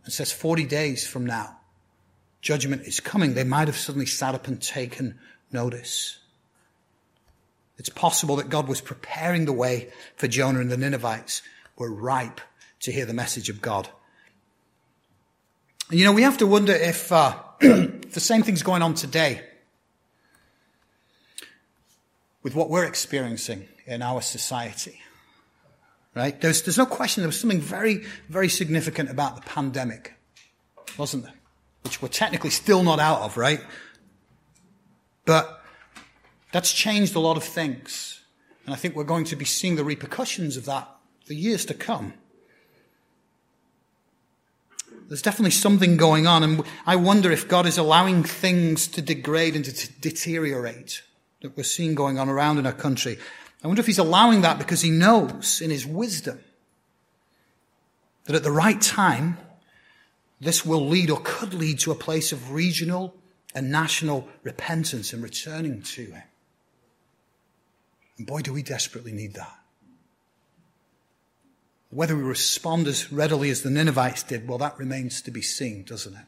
and 0.04 0.14
says 0.14 0.32
40 0.32 0.66
days 0.66 1.08
from 1.08 1.26
now, 1.26 1.58
judgment 2.42 2.84
is 2.84 3.00
coming, 3.00 3.34
they 3.34 3.44
might 3.44 3.68
have 3.68 3.78
suddenly 3.78 4.06
sat 4.06 4.36
up 4.36 4.48
and 4.48 4.62
taken 4.62 5.18
notice. 5.52 6.20
It's 7.78 7.90
possible 7.90 8.36
that 8.38 8.50
God 8.50 8.68
was 8.68 8.82
preparing 8.82 9.46
the 9.46 9.54
way 9.54 9.92
for 10.16 10.28
Jonah 10.28 10.60
and 10.60 10.72
the 10.72 10.78
Ninevites 10.78 11.42
were 11.78 11.92
ripe 11.92 12.40
to 12.82 12.92
hear 12.92 13.06
the 13.06 13.14
message 13.14 13.50
of 13.50 13.62
God. 13.62 13.90
And 15.90 16.00
you 16.00 16.06
know, 16.06 16.12
we 16.12 16.22
have 16.22 16.38
to 16.38 16.48
wonder 16.48 16.74
if 16.74 17.12
uh, 17.12 17.38
the 17.60 18.20
same 18.20 18.44
thing's 18.44 18.64
going 18.64 18.82
on 18.82 18.94
today 18.94 19.42
with 22.44 22.56
what 22.56 22.70
we're 22.70 22.86
experiencing 22.86 23.68
in 23.86 24.02
our 24.02 24.22
society. 24.22 25.00
Right? 26.16 26.40
There's, 26.40 26.62
there's 26.62 26.78
no 26.78 26.86
question 26.86 27.24
there 27.24 27.28
was 27.28 27.40
something 27.40 27.62
very, 27.62 28.04
very 28.30 28.50
significant 28.50 29.10
about 29.10 29.36
the 29.36 29.42
pandemic, 29.42 30.14
wasn't 30.98 31.24
there? 31.24 31.34
Which 31.84 32.02
we're 32.02 32.10
technically 32.10 32.52
still 32.52 32.84
not 32.84 33.00
out 33.00 33.22
of, 33.22 33.36
right? 33.36 33.62
But 35.26 35.63
that's 36.54 36.72
changed 36.72 37.16
a 37.16 37.20
lot 37.20 37.36
of 37.36 37.44
things. 37.44 38.22
And 38.66 38.74
I 38.74 38.78
think 38.78 38.96
we're 38.96 39.04
going 39.04 39.26
to 39.26 39.36
be 39.36 39.44
seeing 39.44 39.76
the 39.76 39.84
repercussions 39.84 40.56
of 40.56 40.66
that 40.66 40.88
for 41.26 41.34
years 41.34 41.66
to 41.66 41.74
come. 41.74 42.14
There's 45.10 45.24
definitely 45.24 45.52
something 45.52 45.98
going 45.98 46.28
on, 46.28 46.44
and 46.44 46.64
I 46.86 46.96
wonder 46.96 47.32
if 47.32 47.50
God 47.50 47.66
is 47.66 47.78
allowing 47.78 48.24
things 48.24 48.88
to 48.90 49.02
degrade 49.02 49.56
and 49.56 49.66
to 49.66 49.94
deteriorate 49.94 51.02
that 51.42 51.58
we're 51.58 51.64
seeing 51.64 51.96
going 51.96 52.18
on 52.18 52.30
around 52.30 52.58
in 52.60 52.66
our 52.66 52.72
country. 52.72 53.18
I 53.64 53.68
wonder 53.68 53.82
if 53.82 53.88
He's 53.88 53.98
allowing 53.98 54.42
that 54.42 54.60
because 54.60 54.82
He 54.82 54.92
knows 54.92 55.60
in 55.60 55.72
His 55.72 55.86
wisdom 55.86 56.40
that 58.26 58.36
at 58.36 58.44
the 58.44 58.52
right 58.52 58.80
time, 58.80 59.40
this 60.40 60.66
will 60.66 60.88
lead 60.88 61.10
or 61.10 61.20
could 61.24 61.54
lead 61.54 61.80
to 61.80 61.92
a 61.92 61.96
place 61.96 62.32
of 62.32 62.52
regional 62.52 63.16
and 63.56 63.72
national 63.72 64.30
repentance 64.44 65.14
and 65.14 65.22
returning 65.22 65.82
to 65.82 66.06
Him. 66.06 66.24
And 68.18 68.28
boy, 68.28 68.42
do 68.42 68.54
we 68.54 68.64
desperately 68.64 69.12
need 69.12 69.34
that. 69.34 69.60
Whether 71.90 72.16
we 72.16 72.24
respond 72.24 72.88
as 72.88 73.12
readily 73.12 73.50
as 73.50 73.62
the 73.62 73.70
Ninevites 73.70 74.24
did, 74.24 74.48
well, 74.48 74.58
that 74.58 74.78
remains 74.80 75.22
to 75.24 75.32
be 75.32 75.42
seen, 75.42 75.84
doesn't 75.84 76.14
it? 76.14 76.26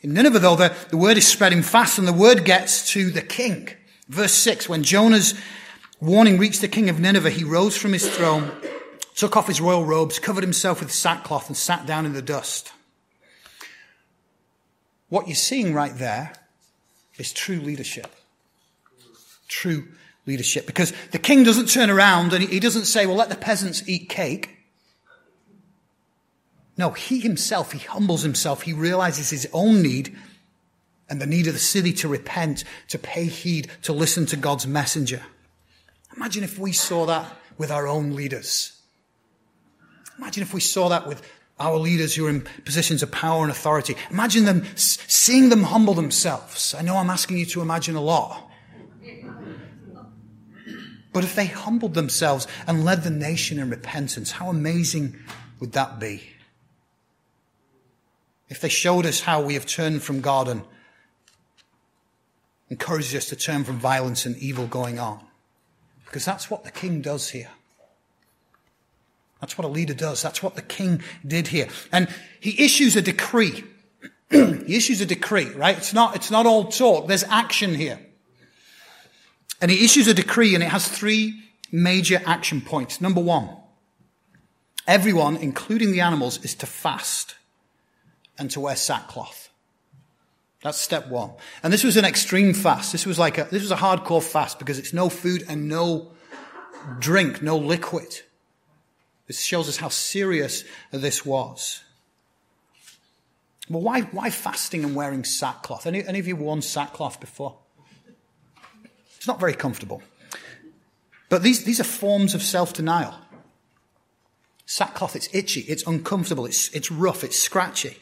In 0.00 0.14
Nineveh, 0.14 0.38
though, 0.38 0.56
the, 0.56 0.74
the 0.90 0.96
word 0.96 1.16
is 1.16 1.26
spreading 1.26 1.62
fast 1.62 1.98
and 1.98 2.08
the 2.08 2.12
word 2.12 2.44
gets 2.44 2.90
to 2.92 3.10
the 3.10 3.22
king. 3.22 3.68
Verse 4.08 4.32
6, 4.32 4.68
when 4.68 4.82
Jonah's 4.82 5.34
warning 6.00 6.38
reached 6.38 6.60
the 6.60 6.68
king 6.68 6.88
of 6.88 6.98
Nineveh, 6.98 7.30
he 7.30 7.44
rose 7.44 7.76
from 7.76 7.92
his 7.92 8.08
throne, 8.08 8.50
took 9.14 9.36
off 9.36 9.46
his 9.46 9.60
royal 9.60 9.84
robes, 9.84 10.18
covered 10.18 10.42
himself 10.42 10.80
with 10.80 10.90
sackcloth, 10.90 11.46
and 11.46 11.56
sat 11.56 11.86
down 11.86 12.04
in 12.04 12.14
the 12.14 12.22
dust. 12.22 12.72
What 15.08 15.28
you're 15.28 15.36
seeing 15.36 15.72
right 15.72 15.96
there 15.96 16.32
is 17.18 17.32
true 17.32 17.60
leadership. 17.60 18.10
True 19.46 19.88
leadership. 20.26 20.66
Because 20.66 20.92
the 21.10 21.18
king 21.18 21.42
doesn't 21.44 21.66
turn 21.66 21.90
around 21.90 22.32
and 22.32 22.44
he 22.44 22.60
doesn't 22.60 22.84
say, 22.84 23.06
well, 23.06 23.16
let 23.16 23.28
the 23.28 23.36
peasants 23.36 23.82
eat 23.88 24.08
cake. 24.08 24.50
No, 26.76 26.90
he 26.90 27.20
himself, 27.20 27.72
he 27.72 27.78
humbles 27.80 28.22
himself. 28.22 28.62
He 28.62 28.72
realizes 28.72 29.30
his 29.30 29.48
own 29.52 29.82
need 29.82 30.16
and 31.08 31.20
the 31.20 31.26
need 31.26 31.46
of 31.46 31.52
the 31.52 31.60
city 31.60 31.92
to 31.92 32.08
repent, 32.08 32.64
to 32.88 32.98
pay 32.98 33.26
heed, 33.26 33.70
to 33.82 33.92
listen 33.92 34.24
to 34.26 34.36
God's 34.36 34.66
messenger. 34.66 35.22
Imagine 36.16 36.44
if 36.44 36.58
we 36.58 36.72
saw 36.72 37.06
that 37.06 37.26
with 37.58 37.70
our 37.70 37.86
own 37.86 38.14
leaders. 38.14 38.80
Imagine 40.18 40.42
if 40.42 40.54
we 40.54 40.60
saw 40.60 40.88
that 40.88 41.06
with 41.06 41.22
our 41.58 41.76
leaders 41.76 42.14
who 42.14 42.26
are 42.26 42.30
in 42.30 42.40
positions 42.64 43.02
of 43.02 43.10
power 43.10 43.42
and 43.42 43.50
authority. 43.50 43.96
Imagine 44.10 44.44
them, 44.44 44.64
seeing 44.74 45.48
them 45.48 45.64
humble 45.64 45.94
themselves. 45.94 46.74
I 46.74 46.82
know 46.82 46.96
I'm 46.96 47.10
asking 47.10 47.38
you 47.38 47.46
to 47.46 47.60
imagine 47.60 47.94
a 47.94 48.00
lot. 48.00 48.50
But 51.12 51.24
if 51.24 51.34
they 51.34 51.46
humbled 51.46 51.94
themselves 51.94 52.46
and 52.66 52.84
led 52.84 53.02
the 53.02 53.10
nation 53.10 53.58
in 53.58 53.68
repentance, 53.68 54.32
how 54.32 54.48
amazing 54.48 55.18
would 55.60 55.72
that 55.72 56.00
be? 56.00 56.22
If 58.48 58.60
they 58.60 58.68
showed 58.68 59.06
us 59.06 59.20
how 59.20 59.42
we 59.42 59.54
have 59.54 59.66
turned 59.66 60.02
from 60.02 60.20
God 60.20 60.48
and 60.48 60.62
encouraged 62.72 63.14
us 63.14 63.26
to 63.26 63.36
turn 63.36 63.64
from 63.64 63.78
violence 63.78 64.24
and 64.24 64.36
evil 64.38 64.66
going 64.66 64.98
on. 64.98 65.20
Because 66.06 66.24
that's 66.24 66.50
what 66.50 66.64
the 66.64 66.70
king 66.70 67.02
does 67.02 67.28
here. 67.28 67.50
That's 69.42 69.58
what 69.58 69.66
a 69.66 69.68
leader 69.68 69.92
does. 69.92 70.22
That's 70.22 70.42
what 70.42 70.54
the 70.54 70.62
king 70.62 71.02
did 71.26 71.48
here. 71.48 71.68
And 71.90 72.08
he 72.40 72.64
issues 72.64 72.96
a 72.96 73.02
decree. 73.02 73.64
he 74.30 74.76
issues 74.76 75.02
a 75.02 75.06
decree, 75.06 75.50
right? 75.50 75.76
It's 75.76 75.92
not, 75.92 76.16
it's 76.16 76.30
not 76.30 76.46
all 76.46 76.64
talk. 76.64 77.08
There's 77.08 77.24
action 77.24 77.74
here. 77.74 77.98
And 79.62 79.70
he 79.70 79.84
issues 79.84 80.08
a 80.08 80.14
decree 80.14 80.54
and 80.54 80.62
it 80.62 80.68
has 80.68 80.86
three 80.86 81.40
major 81.70 82.20
action 82.26 82.60
points. 82.60 83.00
Number 83.00 83.20
one, 83.20 83.48
everyone, 84.88 85.36
including 85.36 85.92
the 85.92 86.00
animals, 86.00 86.44
is 86.44 86.54
to 86.56 86.66
fast 86.66 87.36
and 88.36 88.50
to 88.50 88.60
wear 88.60 88.74
sackcloth. 88.74 89.50
That's 90.62 90.78
step 90.78 91.08
one. 91.08 91.30
And 91.62 91.72
this 91.72 91.84
was 91.84 91.96
an 91.96 92.04
extreme 92.04 92.54
fast. 92.54 92.90
This 92.90 93.06
was 93.06 93.18
like 93.18 93.38
a, 93.38 93.44
this 93.44 93.62
was 93.62 93.70
a 93.70 93.76
hardcore 93.76 94.22
fast 94.22 94.58
because 94.58 94.78
it's 94.80 94.92
no 94.92 95.08
food 95.08 95.44
and 95.48 95.68
no 95.68 96.10
drink, 96.98 97.40
no 97.40 97.56
liquid. 97.56 98.20
This 99.28 99.44
shows 99.44 99.68
us 99.68 99.76
how 99.76 99.88
serious 99.88 100.64
this 100.90 101.24
was. 101.24 101.82
Well, 103.68 103.82
why, 103.82 104.02
why 104.02 104.30
fasting 104.30 104.84
and 104.84 104.96
wearing 104.96 105.22
sackcloth? 105.22 105.86
Any, 105.86 106.04
any 106.04 106.18
of 106.18 106.26
you 106.26 106.34
worn 106.34 106.62
sackcloth 106.62 107.20
before? 107.20 107.61
It's 109.22 109.28
not 109.28 109.38
very 109.38 109.54
comfortable. 109.54 110.02
But 111.28 111.44
these, 111.44 111.62
these 111.62 111.78
are 111.78 111.84
forms 111.84 112.34
of 112.34 112.42
self 112.42 112.72
denial. 112.72 113.14
Sackcloth, 114.66 115.14
it's 115.14 115.32
itchy, 115.32 115.60
it's 115.60 115.86
uncomfortable, 115.86 116.44
it's, 116.44 116.70
it's 116.70 116.90
rough, 116.90 117.22
it's 117.22 117.38
scratchy. 117.38 117.98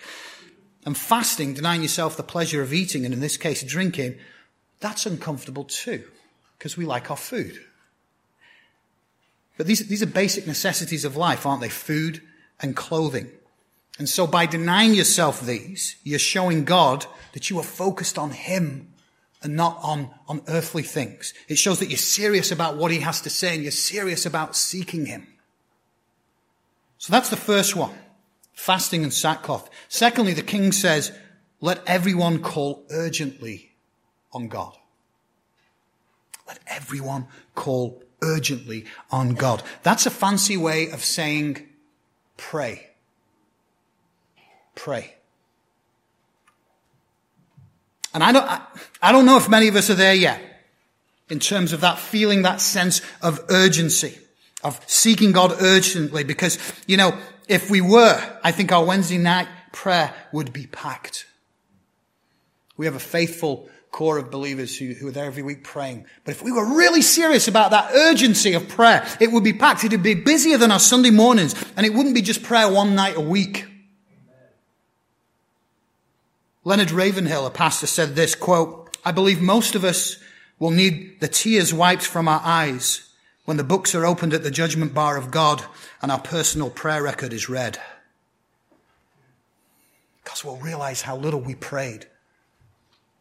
And 0.86 0.96
fasting, 0.96 1.52
denying 1.52 1.82
yourself 1.82 2.16
the 2.16 2.22
pleasure 2.22 2.62
of 2.62 2.72
eating, 2.72 3.04
and 3.04 3.12
in 3.12 3.20
this 3.20 3.36
case, 3.36 3.62
drinking, 3.62 4.14
that's 4.80 5.04
uncomfortable 5.04 5.64
too, 5.64 6.04
because 6.56 6.78
we 6.78 6.86
like 6.86 7.10
our 7.10 7.18
food. 7.18 7.60
But 9.58 9.66
these, 9.66 9.86
these 9.88 10.02
are 10.02 10.06
basic 10.06 10.46
necessities 10.46 11.04
of 11.04 11.18
life, 11.18 11.44
aren't 11.44 11.60
they? 11.60 11.68
Food 11.68 12.22
and 12.60 12.74
clothing. 12.74 13.30
And 13.98 14.08
so 14.08 14.26
by 14.26 14.46
denying 14.46 14.94
yourself 14.94 15.42
these, 15.42 15.96
you're 16.02 16.18
showing 16.18 16.64
God 16.64 17.04
that 17.34 17.50
you 17.50 17.58
are 17.58 17.62
focused 17.62 18.16
on 18.16 18.30
Him 18.30 18.89
and 19.42 19.56
not 19.56 19.78
on, 19.82 20.10
on 20.28 20.42
earthly 20.48 20.82
things. 20.82 21.32
It 21.48 21.58
shows 21.58 21.78
that 21.80 21.88
you're 21.88 21.96
serious 21.96 22.50
about 22.50 22.76
what 22.76 22.90
he 22.90 23.00
has 23.00 23.20
to 23.22 23.30
say 23.30 23.54
and 23.54 23.62
you're 23.62 23.72
serious 23.72 24.26
about 24.26 24.54
seeking 24.54 25.06
him. 25.06 25.26
So 26.98 27.12
that's 27.12 27.30
the 27.30 27.36
first 27.36 27.74
one. 27.74 27.94
Fasting 28.52 29.02
and 29.02 29.12
sackcloth. 29.12 29.70
Secondly, 29.88 30.34
the 30.34 30.42
king 30.42 30.72
says, 30.72 31.12
let 31.60 31.82
everyone 31.86 32.42
call 32.42 32.84
urgently 32.90 33.72
on 34.32 34.48
God. 34.48 34.76
Let 36.46 36.58
everyone 36.66 37.26
call 37.54 38.02
urgently 38.22 38.84
on 39.10 39.34
God. 39.34 39.62
That's 39.82 40.04
a 40.04 40.10
fancy 40.10 40.56
way 40.56 40.90
of 40.90 41.02
saying 41.02 41.66
pray. 42.36 42.90
Pray. 44.74 45.14
And 48.12 48.22
I 48.24 48.32
don't, 48.32 48.44
I, 48.44 48.60
I 49.02 49.12
don't 49.12 49.26
know 49.26 49.36
if 49.36 49.48
many 49.48 49.68
of 49.68 49.76
us 49.76 49.90
are 49.90 49.94
there 49.94 50.14
yet 50.14 50.40
in 51.28 51.38
terms 51.38 51.72
of 51.72 51.80
that 51.82 51.98
feeling, 51.98 52.42
that 52.42 52.60
sense 52.60 53.02
of 53.22 53.40
urgency, 53.48 54.18
of 54.64 54.80
seeking 54.88 55.32
God 55.32 55.54
urgently. 55.60 56.24
Because, 56.24 56.58
you 56.86 56.96
know, 56.96 57.16
if 57.48 57.70
we 57.70 57.80
were, 57.80 58.20
I 58.42 58.52
think 58.52 58.72
our 58.72 58.84
Wednesday 58.84 59.18
night 59.18 59.48
prayer 59.72 60.12
would 60.32 60.52
be 60.52 60.66
packed. 60.66 61.26
We 62.76 62.86
have 62.86 62.96
a 62.96 63.00
faithful 63.00 63.68
core 63.90 64.18
of 64.18 64.30
believers 64.30 64.76
who, 64.76 64.94
who 64.94 65.08
are 65.08 65.12
there 65.12 65.24
every 65.24 65.42
week 65.42 65.64
praying. 65.64 66.06
But 66.24 66.32
if 66.32 66.42
we 66.42 66.52
were 66.52 66.76
really 66.76 67.02
serious 67.02 67.48
about 67.48 67.72
that 67.72 67.92
urgency 67.92 68.54
of 68.54 68.68
prayer, 68.68 69.06
it 69.20 69.32
would 69.32 69.44
be 69.44 69.52
packed. 69.52 69.84
It 69.84 69.90
would 69.90 70.02
be 70.02 70.14
busier 70.14 70.58
than 70.58 70.70
our 70.70 70.78
Sunday 70.78 71.10
mornings. 71.10 71.54
And 71.76 71.84
it 71.84 71.92
wouldn't 71.92 72.14
be 72.14 72.22
just 72.22 72.42
prayer 72.42 72.70
one 72.70 72.94
night 72.94 73.16
a 73.16 73.20
week. 73.20 73.66
Leonard 76.62 76.90
Ravenhill, 76.90 77.46
a 77.46 77.50
pastor, 77.50 77.86
said 77.86 78.14
this 78.14 78.34
quote, 78.34 78.96
I 79.04 79.12
believe 79.12 79.40
most 79.40 79.74
of 79.74 79.84
us 79.84 80.16
will 80.58 80.70
need 80.70 81.20
the 81.20 81.28
tears 81.28 81.72
wiped 81.72 82.02
from 82.02 82.28
our 82.28 82.40
eyes 82.44 83.10
when 83.46 83.56
the 83.56 83.64
books 83.64 83.94
are 83.94 84.06
opened 84.06 84.34
at 84.34 84.42
the 84.42 84.50
judgment 84.50 84.94
bar 84.94 85.16
of 85.16 85.30
God 85.30 85.64
and 86.02 86.12
our 86.12 86.20
personal 86.20 86.70
prayer 86.70 87.02
record 87.02 87.32
is 87.32 87.48
read. 87.48 87.78
Because 90.22 90.44
we'll 90.44 90.56
realize 90.56 91.02
how 91.02 91.16
little 91.16 91.40
we 91.40 91.54
prayed 91.54 92.06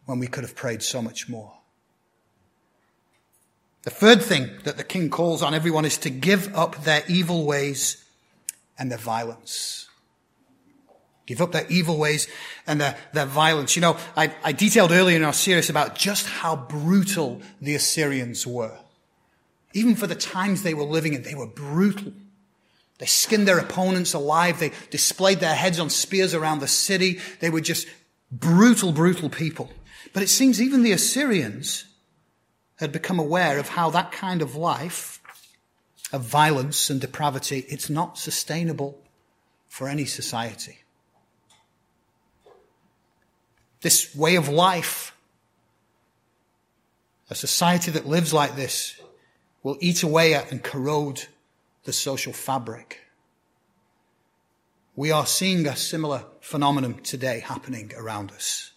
when 0.06 0.20
we 0.20 0.28
could 0.28 0.44
have 0.44 0.56
prayed 0.56 0.84
so 0.84 1.02
much 1.02 1.30
more. 1.30 1.54
The 3.84 3.90
third 3.90 4.22
thing 4.22 4.50
that 4.66 4.78
the 4.78 4.84
king 4.84 5.10
calls 5.10 5.42
on 5.42 5.54
everyone 5.54 5.86
is 5.86 5.98
to 6.00 6.10
give 6.10 6.54
up 6.56 6.84
their 6.84 7.04
evil 7.08 7.46
ways 7.46 8.04
and 8.78 8.92
their 8.92 8.98
violence. 8.98 9.89
Give 11.30 11.42
up 11.42 11.52
their 11.52 11.68
evil 11.70 12.00
ways 12.00 12.28
and 12.66 12.82
their, 12.82 12.98
their 13.14 13.28
violence. 13.28 13.76
You 13.76 13.84
know, 13.84 13.98
I, 14.18 14.34
I 14.44 14.52
detailed 14.52 14.92
earlier 14.92 15.16
in 15.16 15.24
our 15.24 15.32
series 15.32 15.70
about 15.70 15.94
just 15.94 16.26
how 16.26 16.56
brutal 16.56 17.44
the 17.62 17.76
Assyrians 17.76 18.48
were. 18.48 18.76
Even 19.74 19.94
for 19.94 20.08
the 20.08 20.16
times 20.16 20.64
they 20.64 20.74
were 20.74 20.82
living 20.82 21.14
in, 21.14 21.22
they 21.22 21.36
were 21.36 21.46
brutal. 21.46 22.14
They 22.98 23.06
skinned 23.06 23.48
their 23.48 23.60
opponents 23.60 24.16
alive. 24.16 24.60
They 24.60 24.72
displayed 24.90 25.40
their 25.40 25.54
heads 25.54 25.80
on 25.80 25.92
spears 25.92 26.34
around 26.34 26.62
the 26.62 26.68
city. 26.68 27.20
They 27.42 27.52
were 27.52 27.62
just 27.62 27.88
brutal, 28.32 28.92
brutal 28.92 29.30
people. 29.30 29.70
But 30.14 30.24
it 30.24 30.30
seems 30.30 30.60
even 30.60 30.82
the 30.82 30.94
Assyrians 30.94 31.86
had 32.78 32.92
become 32.92 33.20
aware 33.20 33.60
of 33.60 33.70
how 33.70 33.92
that 33.92 34.12
kind 34.12 34.42
of 34.42 34.56
life, 34.56 35.22
of 36.12 36.24
violence 36.24 36.90
and 36.90 37.00
depravity, 37.00 37.66
it's 37.70 37.88
not 37.88 38.18
sustainable 38.18 39.00
for 39.68 39.88
any 39.88 40.06
society. 40.06 40.80
This 43.82 44.14
way 44.16 44.36
of 44.36 44.50
life, 44.50 45.16
a 47.30 47.36
society 47.36 47.92
that 47.92 48.08
lives 48.08 48.34
like 48.34 48.56
this, 48.56 49.00
will 49.64 49.78
eat 49.80 50.04
away 50.04 50.34
at 50.34 50.52
and 50.52 50.64
corrode 50.64 51.26
the 51.84 51.94
social 51.94 52.34
fabric. 52.34 53.00
We 54.96 55.12
are 55.12 55.26
seeing 55.26 55.66
a 55.66 55.76
similar 55.76 56.26
phenomenon 56.42 56.96
today 57.04 57.40
happening 57.40 57.94
around 57.96 58.32
us. 58.32 58.72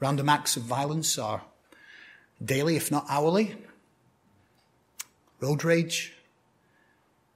Random 0.00 0.28
acts 0.28 0.56
of 0.56 0.64
violence 0.64 1.18
are 1.18 1.42
daily, 2.44 2.76
if 2.76 2.90
not 2.90 3.06
hourly. 3.08 3.54
Road 5.40 5.64
rage, 5.64 6.14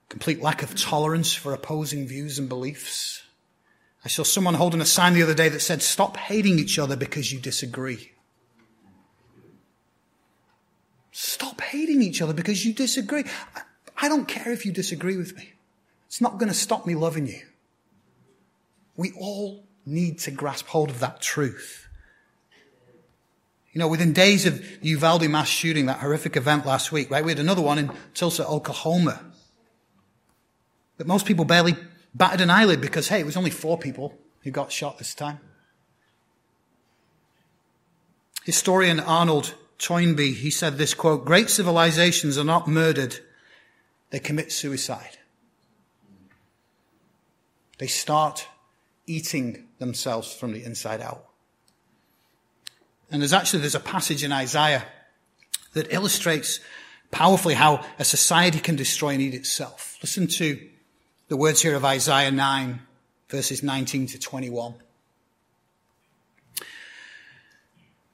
complete 0.09 0.43
lack 0.43 0.63
of 0.63 0.75
tolerance 0.75 1.35
for 1.35 1.53
opposing 1.55 2.07
views 2.07 2.39
and 2.39 2.49
beliefs. 2.49 3.23
I 4.09 4.11
saw 4.11 4.23
someone 4.23 4.55
holding 4.55 4.81
a 4.81 4.87
sign 4.87 5.13
the 5.13 5.23
other 5.23 5.35
day 5.35 5.51
that 5.51 5.61
said, 5.61 5.83
Stop 5.83 6.17
hating 6.17 6.59
each 6.59 6.79
other 6.79 6.97
because 6.97 7.31
you 7.31 7.39
disagree. 7.39 8.13
Stop 11.13 11.61
hating 11.61 12.01
each 12.01 12.23
other 12.23 12.33
because 12.33 12.65
you 12.65 12.73
disagree. 12.73 13.25
I 13.99 14.09
don't 14.09 14.27
care 14.27 14.51
if 14.51 14.65
you 14.65 14.73
disagree 14.73 15.19
with 15.19 15.37
me. 15.37 15.53
It's 16.07 16.23
not 16.23 16.39
going 16.39 16.49
to 16.49 16.55
stop 16.55 16.87
me 16.87 16.95
loving 16.95 17.27
you. 17.27 17.43
We 18.97 19.13
all 19.21 19.67
need 19.85 20.21
to 20.21 20.31
grasp 20.31 20.69
hold 20.69 20.89
of 20.89 21.01
that 21.01 21.21
truth. 21.21 21.87
You 23.75 23.81
know, 23.81 23.89
within 23.89 24.15
days 24.15 24.47
of 24.47 24.65
Uvalde 24.83 25.29
mass 25.29 25.49
shooting, 25.49 25.85
that 25.85 25.99
horrific 25.99 26.35
event 26.35 26.65
last 26.65 26.93
week, 26.93 27.11
right? 27.11 27.23
We 27.23 27.33
had 27.33 27.41
another 27.41 27.61
one 27.61 27.77
in 27.77 27.91
Tulsa, 28.15 28.47
Oklahoma. 28.47 29.21
But 30.97 31.07
most 31.07 31.27
people 31.27 31.45
barely 31.45 31.77
batted 32.15 32.41
an 32.41 32.51
eyelid 32.51 32.81
because, 32.81 33.09
hey, 33.09 33.21
it 33.21 33.27
was 33.27 33.37
only 33.37 33.51
four 33.51 33.79
people 33.79 34.19
who 34.43 34.51
got 34.51 34.73
shot 34.73 34.99
this 34.99 35.15
time. 35.15 35.41
Historian 38.45 38.99
Arnold 38.99 39.55
Toynbee, 39.79 40.33
he 40.33 40.51
said 40.51 40.79
this 40.79 40.95
quote, 40.95 41.25
great 41.25 41.51
civilizations 41.51 42.39
are 42.39 42.45
not 42.45 42.67
murdered, 42.67 43.19
they 44.11 44.19
commit 44.19 44.51
suicide. 44.51 45.19
They 47.79 47.87
start 47.87 48.49
eating 49.07 49.67
themselves 49.79 50.33
from 50.33 50.53
the 50.53 50.65
inside 50.65 51.01
out. 51.01 51.27
And 53.11 53.23
there's 53.23 53.33
actually, 53.33 53.61
there's 53.61 53.75
a 53.75 53.81
passage 53.81 54.25
in 54.25 54.33
Isaiah 54.33 54.85
that 55.75 55.93
illustrates 55.93 56.61
powerfully 57.11 57.55
how 57.55 57.85
a 57.99 58.05
society 58.05 58.59
can 58.59 58.77
destroy 58.77 59.11
and 59.11 59.23
eat 59.23 59.35
itself. 59.35 59.97
Listen 60.03 60.27
to 60.27 60.69
the 61.29 61.37
words 61.37 61.61
here 61.61 61.77
of 61.77 61.85
Isaiah 61.85 62.31
9, 62.31 62.81
verses 63.29 63.63
19 63.63 64.07
to 64.09 64.19
21. 64.19 64.75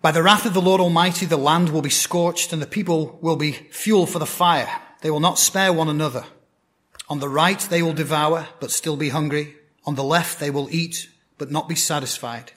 By 0.03 0.11
the 0.11 0.23
wrath 0.23 0.45
of 0.45 0.53
the 0.53 0.61
Lord 0.61 0.81
Almighty, 0.81 1.25
the 1.25 1.37
land 1.37 1.69
will 1.71 1.81
be 1.81 1.91
scorched 1.91 2.53
and 2.53 2.61
the 2.61 2.67
people 2.67 3.19
will 3.23 3.37
be 3.37 3.53
fuel 3.53 4.07
for 4.07 4.19
the 4.19 4.27
fire. 4.27 4.69
They 5.01 5.11
will 5.11 5.21
not 5.21 5.39
spare 5.39 5.73
one 5.73 5.89
another. 5.89 6.25
On 7.09 7.21
the 7.21 7.29
right, 7.29 7.61
they 7.61 7.83
will 7.83 7.93
devour, 7.93 8.49
but 8.59 8.73
still 8.73 8.97
be 8.97 9.11
hungry. 9.11 9.55
On 9.87 9.95
the 9.95 10.03
left, 10.03 10.41
they 10.41 10.51
will 10.51 10.69
eat, 10.73 11.09
but 11.39 11.53
not 11.53 11.69
be 11.69 11.77
satisfied. 11.77 12.51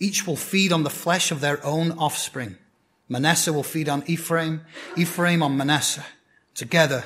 Each 0.00 0.26
will 0.26 0.36
feed 0.36 0.72
on 0.72 0.84
the 0.84 0.90
flesh 0.90 1.30
of 1.30 1.40
their 1.40 1.64
own 1.64 1.92
offspring. 1.92 2.56
Manasseh 3.10 3.52
will 3.52 3.62
feed 3.62 3.90
on 3.90 4.04
Ephraim, 4.06 4.62
Ephraim 4.96 5.42
on 5.42 5.56
Manasseh. 5.56 6.06
Together, 6.54 7.04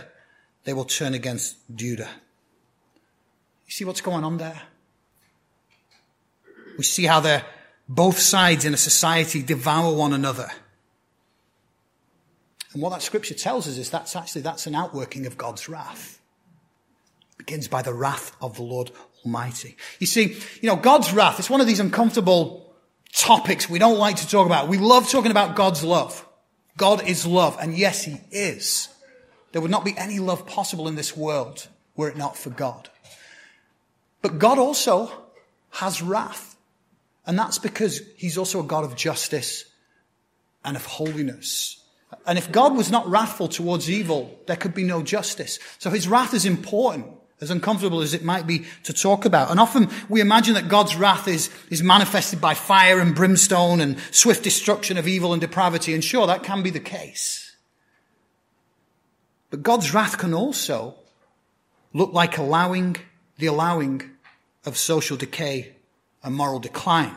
they 0.65 0.73
will 0.73 0.85
turn 0.85 1.15
against 1.15 1.57
Judah. 1.75 2.09
You 3.73 3.75
see 3.75 3.85
what's 3.87 4.03
going 4.03 4.23
on 4.23 4.37
there? 4.37 4.61
We 6.77 6.85
see 6.85 7.07
how 7.07 7.21
they're 7.21 7.43
both 7.89 8.19
sides 8.19 8.67
in 8.67 8.75
a 8.75 8.77
society 8.77 9.43
devour 9.43 9.95
one 9.97 10.13
another. 10.13 10.51
And 12.75 12.83
what 12.83 12.91
that 12.91 13.01
scripture 13.01 13.33
tells 13.33 13.67
us 13.67 13.79
is 13.79 13.89
that's 13.89 14.15
actually, 14.15 14.43
that's 14.43 14.67
an 14.67 14.75
outworking 14.75 15.25
of 15.25 15.39
God's 15.39 15.71
wrath. 15.71 16.21
It 17.31 17.47
begins 17.47 17.67
by 17.67 17.81
the 17.81 17.95
wrath 17.95 18.37
of 18.43 18.57
the 18.57 18.63
Lord 18.63 18.91
Almighty. 19.25 19.79
You 20.01 20.07
see, 20.07 20.37
you 20.61 20.69
know, 20.69 20.77
God's 20.77 21.11
wrath, 21.15 21.39
it's 21.39 21.49
one 21.49 21.63
of 21.63 21.67
these 21.67 21.81
uncomfortable 21.81 22.75
topics 23.15 23.71
we 23.71 23.79
don't 23.79 23.97
like 23.97 24.17
to 24.17 24.29
talk 24.29 24.45
about. 24.45 24.69
We 24.69 24.77
love 24.77 25.09
talking 25.09 25.31
about 25.31 25.57
God's 25.57 25.83
love. 25.83 26.29
God 26.77 27.09
is 27.09 27.25
love. 27.25 27.57
And 27.59 27.75
yes, 27.75 28.05
He 28.05 28.21
is. 28.31 28.91
There 29.53 29.63
would 29.63 29.71
not 29.71 29.87
be 29.87 29.97
any 29.97 30.19
love 30.19 30.47
possible 30.47 30.89
in 30.89 30.95
this 30.95 31.17
world 31.17 31.69
were 31.97 32.11
it 32.11 32.19
not 32.19 32.37
for 32.37 32.51
God. 32.51 32.91
But 34.23 34.39
God 34.39 34.59
also 34.59 35.11
has 35.71 36.01
wrath. 36.01 36.57
And 37.27 37.39
that's 37.39 37.59
because 37.59 38.01
he's 38.17 38.39
also 38.39 38.61
a 38.61 38.65
God 38.65 38.85
of 38.85 38.97
justice 38.97 39.65
and 40.65 40.77
of 40.77 40.87
holiness. 40.87 41.83
And 42.27 42.39
if 42.39 42.53
God 42.53 42.77
was 42.77 42.91
not 42.91 43.09
wrathful 43.09 43.49
towards 43.49 43.91
evil, 43.91 44.39
there 44.47 44.57
could 44.57 44.75
be 44.75 44.85
no 44.85 45.03
justice. 45.03 45.59
So 45.79 45.91
his 45.91 46.09
wrath 46.09 46.35
is 46.35 46.45
important, 46.45 47.07
as 47.41 47.51
uncomfortable 47.51 48.01
as 48.01 48.15
it 48.15 48.23
might 48.23 48.47
be 48.47 48.67
to 48.85 48.93
talk 48.93 49.25
about. 49.25 49.51
And 49.51 49.59
often 49.59 49.89
we 50.09 50.21
imagine 50.21 50.55
that 50.55 50.69
God's 50.69 50.95
wrath 50.95 51.27
is, 51.27 51.51
is 51.71 51.83
manifested 51.83 52.41
by 52.41 52.55
fire 52.55 53.01
and 53.01 53.15
brimstone 53.15 53.81
and 53.81 53.99
swift 54.11 54.45
destruction 54.45 54.99
of 54.99 55.09
evil 55.09 55.33
and 55.33 55.41
depravity. 55.41 55.95
And 55.95 56.05
sure, 56.05 56.27
that 56.27 56.43
can 56.43 56.63
be 56.63 56.71
the 56.71 56.81
case. 56.81 57.57
But 59.51 59.63
God's 59.63 59.93
wrath 59.93 60.19
can 60.19 60.35
also 60.35 60.95
look 61.93 62.13
like 62.13 62.39
allowing 62.39 62.97
the 63.39 63.47
allowing 63.47 64.11
of 64.65 64.77
social 64.77 65.17
decay 65.17 65.75
and 66.23 66.35
moral 66.35 66.61
decline. 66.61 67.15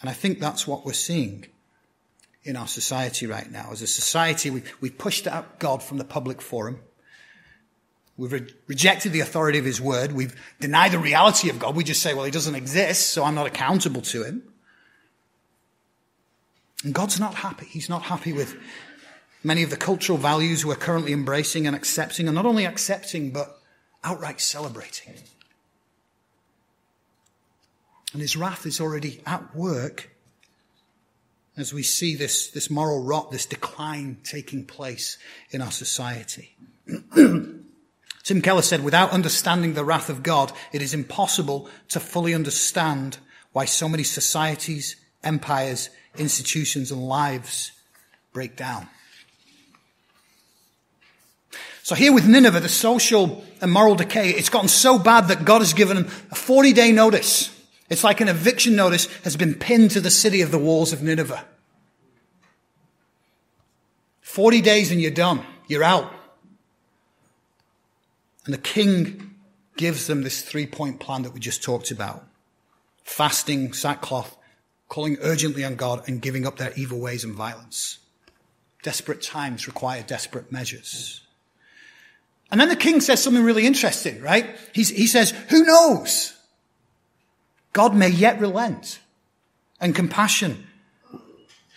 And 0.00 0.08
I 0.08 0.12
think 0.12 0.38
that's 0.38 0.66
what 0.66 0.86
we're 0.86 0.92
seeing 0.92 1.46
in 2.44 2.56
our 2.56 2.68
society 2.68 3.26
right 3.26 3.50
now. 3.50 3.68
As 3.72 3.82
a 3.82 3.86
society, 3.86 4.50
we, 4.50 4.62
we've 4.80 4.96
pushed 4.96 5.26
out 5.26 5.58
God 5.58 5.82
from 5.82 5.98
the 5.98 6.04
public 6.04 6.40
forum. 6.40 6.80
We've 8.16 8.32
re- 8.32 8.54
rejected 8.66 9.12
the 9.12 9.20
authority 9.20 9.58
of 9.58 9.64
his 9.64 9.80
word. 9.80 10.12
We've 10.12 10.34
denied 10.60 10.92
the 10.92 10.98
reality 10.98 11.50
of 11.50 11.58
God. 11.58 11.76
We 11.76 11.84
just 11.84 12.02
say, 12.02 12.14
well, 12.14 12.24
he 12.24 12.30
doesn't 12.30 12.54
exist, 12.54 13.10
so 13.10 13.24
I'm 13.24 13.34
not 13.34 13.46
accountable 13.46 14.02
to 14.02 14.22
him. 14.24 14.42
And 16.84 16.94
God's 16.94 17.18
not 17.18 17.34
happy. 17.34 17.66
He's 17.66 17.88
not 17.88 18.02
happy 18.02 18.32
with 18.32 18.56
many 19.42 19.62
of 19.62 19.70
the 19.70 19.76
cultural 19.76 20.18
values 20.18 20.64
we're 20.64 20.76
currently 20.76 21.12
embracing 21.12 21.66
and 21.66 21.74
accepting, 21.74 22.28
are 22.28 22.32
not 22.32 22.46
only 22.46 22.64
accepting, 22.64 23.30
but 23.30 23.60
outright 24.04 24.40
celebrating. 24.40 25.14
And 28.12 28.22
his 28.22 28.36
wrath 28.36 28.66
is 28.66 28.80
already 28.80 29.20
at 29.26 29.54
work 29.54 30.10
as 31.58 31.74
we 31.74 31.82
see 31.82 32.14
this, 32.14 32.50
this 32.50 32.70
moral 32.70 33.02
rot, 33.02 33.32
this 33.32 33.44
decline 33.44 34.18
taking 34.22 34.64
place 34.64 35.18
in 35.50 35.60
our 35.60 35.72
society. 35.72 36.56
Tim 37.14 38.42
Keller 38.42 38.62
said, 38.62 38.84
without 38.84 39.10
understanding 39.10 39.74
the 39.74 39.84
wrath 39.84 40.08
of 40.08 40.22
God, 40.22 40.52
it 40.72 40.82
is 40.82 40.94
impossible 40.94 41.68
to 41.88 41.98
fully 41.98 42.32
understand 42.32 43.18
why 43.52 43.64
so 43.64 43.88
many 43.88 44.04
societies, 44.04 44.96
empires, 45.24 45.90
institutions, 46.16 46.92
and 46.92 47.02
lives 47.02 47.72
break 48.32 48.54
down. 48.54 48.86
So 51.88 51.94
here 51.94 52.12
with 52.12 52.28
Nineveh, 52.28 52.60
the 52.60 52.68
social 52.68 53.42
and 53.62 53.72
moral 53.72 53.94
decay, 53.94 54.28
it's 54.28 54.50
gotten 54.50 54.68
so 54.68 54.98
bad 54.98 55.28
that 55.28 55.46
God 55.46 55.60
has 55.60 55.72
given 55.72 55.96
them 55.96 56.10
a 56.30 56.34
40 56.34 56.74
day 56.74 56.92
notice 56.92 57.48
It's 57.88 58.04
like 58.04 58.20
an 58.20 58.28
eviction 58.28 58.76
notice 58.76 59.06
has 59.22 59.38
been 59.38 59.54
pinned 59.54 59.92
to 59.92 60.02
the 60.02 60.10
city 60.10 60.42
of 60.42 60.50
the 60.50 60.58
walls 60.58 60.92
of 60.92 61.02
Nineveh. 61.02 61.46
40 64.20 64.60
days 64.60 64.90
and 64.90 65.00
you're 65.00 65.10
done. 65.10 65.42
You're 65.66 65.82
out. 65.82 66.12
And 68.44 68.52
the 68.52 68.58
king 68.58 69.36
gives 69.78 70.06
them 70.06 70.20
this 70.20 70.42
three 70.42 70.66
point 70.66 71.00
plan 71.00 71.22
that 71.22 71.32
we 71.32 71.40
just 71.40 71.62
talked 71.62 71.90
about. 71.90 72.22
Fasting, 73.02 73.72
sackcloth, 73.72 74.36
calling 74.88 75.16
urgently 75.22 75.64
on 75.64 75.76
God 75.76 76.06
and 76.06 76.20
giving 76.20 76.46
up 76.46 76.58
their 76.58 76.74
evil 76.74 77.00
ways 77.00 77.24
and 77.24 77.32
violence. 77.32 77.96
Desperate 78.82 79.22
times 79.22 79.66
require 79.66 80.02
desperate 80.02 80.52
measures. 80.52 81.22
And 82.50 82.60
then 82.60 82.68
the 82.68 82.76
king 82.76 83.00
says 83.00 83.22
something 83.22 83.42
really 83.42 83.66
interesting, 83.66 84.20
right? 84.22 84.56
He's, 84.72 84.88
he 84.88 85.06
says, 85.06 85.30
who 85.50 85.64
knows? 85.64 86.34
God 87.72 87.94
may 87.94 88.08
yet 88.08 88.40
relent 88.40 89.00
and 89.80 89.94
compassion 89.94 90.66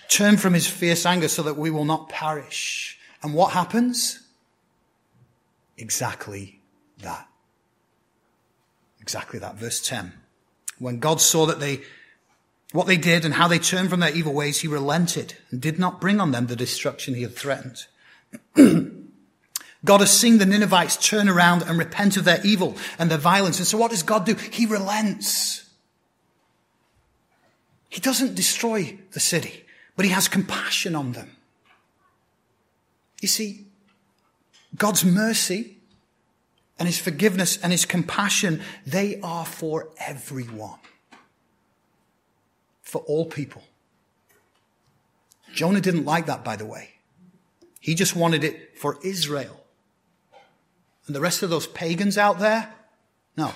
turn 0.08 0.38
from 0.38 0.54
his 0.54 0.68
fierce 0.68 1.06
anger 1.06 1.28
so 1.28 1.44
that 1.44 1.58
we 1.58 1.70
will 1.70 1.86
not 1.86 2.10
perish. 2.10 3.00
And 3.22 3.34
what 3.34 3.52
happens? 3.52 4.20
Exactly 5.78 6.60
that. 7.00 7.28
Exactly 9.02 9.40
that. 9.40 9.56
Verse 9.56 9.82
10. 9.82 10.14
When 10.80 11.00
God 11.00 11.22
saw 11.22 11.46
that 11.46 11.60
they, 11.60 11.82
what 12.72 12.88
they 12.88 12.98
did 12.98 13.26
and 13.26 13.34
how 13.34 13.48
they 13.48 13.60
turned 13.60 13.90
from 13.90 14.00
their 14.00 14.16
evil 14.16 14.34
ways, 14.34 14.62
he 14.62 14.68
relented 14.68 15.36
and 15.50 15.62
did 15.62 15.80
not 15.80 16.02
bring 16.02 16.20
on 16.20 16.32
them 16.32 16.48
the 16.48 16.56
destruction 16.56 17.14
he 17.14 17.24
had 17.24 17.36
threatened. 17.36 17.86
God 19.84 20.02
has 20.02 20.16
seen 20.16 20.38
the 20.38 20.46
Ninevites 20.46 20.98
turn 20.98 21.28
around 21.28 21.64
and 21.64 21.78
repent 21.78 22.16
of 22.18 22.24
their 22.24 22.40
evil 22.46 22.78
and 23.00 23.10
their 23.10 23.18
violence. 23.18 23.58
And 23.58 23.68
so 23.68 23.78
what 23.78 23.92
does 23.92 24.04
God 24.04 24.26
do? 24.26 24.36
He 24.36 24.66
relents. 24.66 25.68
He 27.90 28.00
doesn't 28.00 28.36
destroy 28.36 28.98
the 29.12 29.20
city, 29.20 29.66
but 29.96 30.06
he 30.06 30.12
has 30.12 30.28
compassion 30.28 30.96
on 30.96 31.14
them. 31.14 31.36
You 33.22 33.28
see, 33.28 33.66
God's 34.76 35.04
mercy 35.04 35.78
and 36.80 36.88
his 36.88 37.00
forgiveness 37.00 37.58
and 37.62 37.72
his 37.72 37.86
compassion, 37.86 38.62
they 38.86 39.20
are 39.22 39.46
for 39.46 39.90
everyone. 39.98 40.80
For 42.82 43.02
all 43.02 43.26
people. 43.26 43.64
Jonah 45.54 45.82
didn't 45.82 46.06
like 46.06 46.28
that, 46.28 46.44
by 46.44 46.56
the 46.56 46.66
way. 46.66 46.92
He 47.80 47.96
just 47.96 48.16
wanted 48.16 48.44
it 48.44 48.78
for 48.78 48.98
Israel. 49.04 49.61
And 51.12 51.16
the 51.18 51.20
rest 51.20 51.44
of 51.44 51.50
those 51.50 51.68
pagans 51.68 52.18
out 52.18 52.40
there, 52.40 52.74
no, 53.36 53.52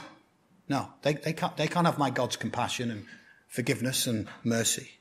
no, 0.68 0.90
they, 1.04 1.14
they, 1.14 1.32
can't, 1.32 1.56
they 1.56 1.70
can't 1.70 1.86
have 1.86 1.98
my 1.98 2.10
God's 2.10 2.36
compassion 2.36 2.92
and 2.92 3.06
forgiveness 3.48 4.08
and 4.08 4.28
mercy. 4.44 4.92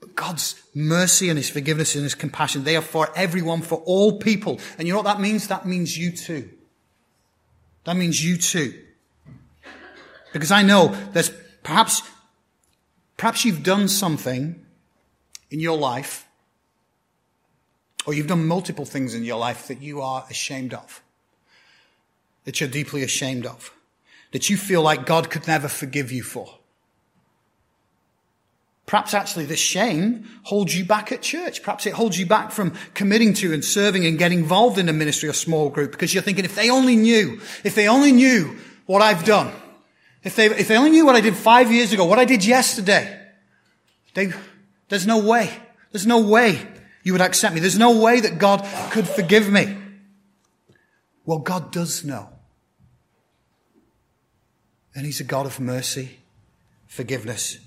But 0.00 0.16
God's 0.16 0.60
mercy 0.74 1.28
and 1.28 1.38
His 1.38 1.48
forgiveness 1.48 1.94
and 1.94 2.02
His 2.02 2.16
compassion, 2.16 2.64
they 2.64 2.74
are 2.74 2.82
for 2.82 3.08
everyone, 3.14 3.62
for 3.62 3.78
all 3.86 4.18
people. 4.18 4.58
And 4.78 4.88
you 4.88 4.92
know 4.92 4.98
what 4.98 5.04
that 5.04 5.20
means? 5.20 5.46
That 5.46 5.64
means 5.64 5.96
you 5.96 6.10
too. 6.10 6.50
That 7.84 7.96
means 7.96 8.20
you 8.20 8.36
too. 8.36 8.74
Because 10.32 10.50
I 10.50 10.64
know 10.64 10.88
there's 11.12 11.30
perhaps, 11.62 12.02
perhaps 13.16 13.44
you've 13.44 13.62
done 13.62 13.86
something 13.86 14.66
in 15.52 15.60
your 15.60 15.78
life, 15.78 16.26
or 18.06 18.12
you've 18.12 18.26
done 18.26 18.44
multiple 18.48 18.84
things 18.84 19.14
in 19.14 19.22
your 19.22 19.38
life 19.38 19.68
that 19.68 19.80
you 19.80 20.00
are 20.00 20.26
ashamed 20.28 20.74
of 20.74 21.00
that 22.48 22.60
you're 22.60 22.70
deeply 22.70 23.02
ashamed 23.02 23.44
of, 23.44 23.74
that 24.32 24.48
you 24.48 24.56
feel 24.56 24.80
like 24.80 25.04
God 25.04 25.28
could 25.28 25.46
never 25.46 25.68
forgive 25.68 26.10
you 26.10 26.22
for. 26.22 26.48
Perhaps 28.86 29.12
actually 29.12 29.44
this 29.44 29.60
shame 29.60 30.26
holds 30.44 30.74
you 30.74 30.82
back 30.82 31.12
at 31.12 31.20
church. 31.20 31.62
Perhaps 31.62 31.84
it 31.84 31.92
holds 31.92 32.18
you 32.18 32.24
back 32.24 32.50
from 32.50 32.72
committing 32.94 33.34
to 33.34 33.52
and 33.52 33.62
serving 33.62 34.06
and 34.06 34.18
getting 34.18 34.38
involved 34.38 34.78
in 34.78 34.88
a 34.88 34.94
ministry 34.94 35.28
or 35.28 35.34
small 35.34 35.68
group 35.68 35.90
because 35.90 36.14
you're 36.14 36.22
thinking, 36.22 36.46
if 36.46 36.54
they 36.54 36.70
only 36.70 36.96
knew, 36.96 37.38
if 37.64 37.74
they 37.74 37.86
only 37.86 38.12
knew 38.12 38.56
what 38.86 39.02
I've 39.02 39.26
done, 39.26 39.52
if 40.24 40.34
they, 40.34 40.46
if 40.46 40.68
they 40.68 40.78
only 40.78 40.92
knew 40.92 41.04
what 41.04 41.16
I 41.16 41.20
did 41.20 41.36
five 41.36 41.70
years 41.70 41.92
ago, 41.92 42.06
what 42.06 42.18
I 42.18 42.24
did 42.24 42.46
yesterday, 42.46 43.14
they, 44.14 44.32
there's 44.88 45.06
no 45.06 45.18
way, 45.18 45.52
there's 45.92 46.06
no 46.06 46.20
way 46.20 46.66
you 47.02 47.12
would 47.12 47.20
accept 47.20 47.54
me. 47.54 47.60
There's 47.60 47.78
no 47.78 48.00
way 48.00 48.20
that 48.20 48.38
God 48.38 48.66
could 48.90 49.06
forgive 49.06 49.50
me. 49.50 49.76
Well, 51.26 51.40
God 51.40 51.72
does 51.72 52.06
know. 52.06 52.30
And 54.98 55.06
he's 55.06 55.20
a 55.20 55.24
God 55.24 55.46
of 55.46 55.60
mercy, 55.60 56.18
forgiveness, 56.88 57.58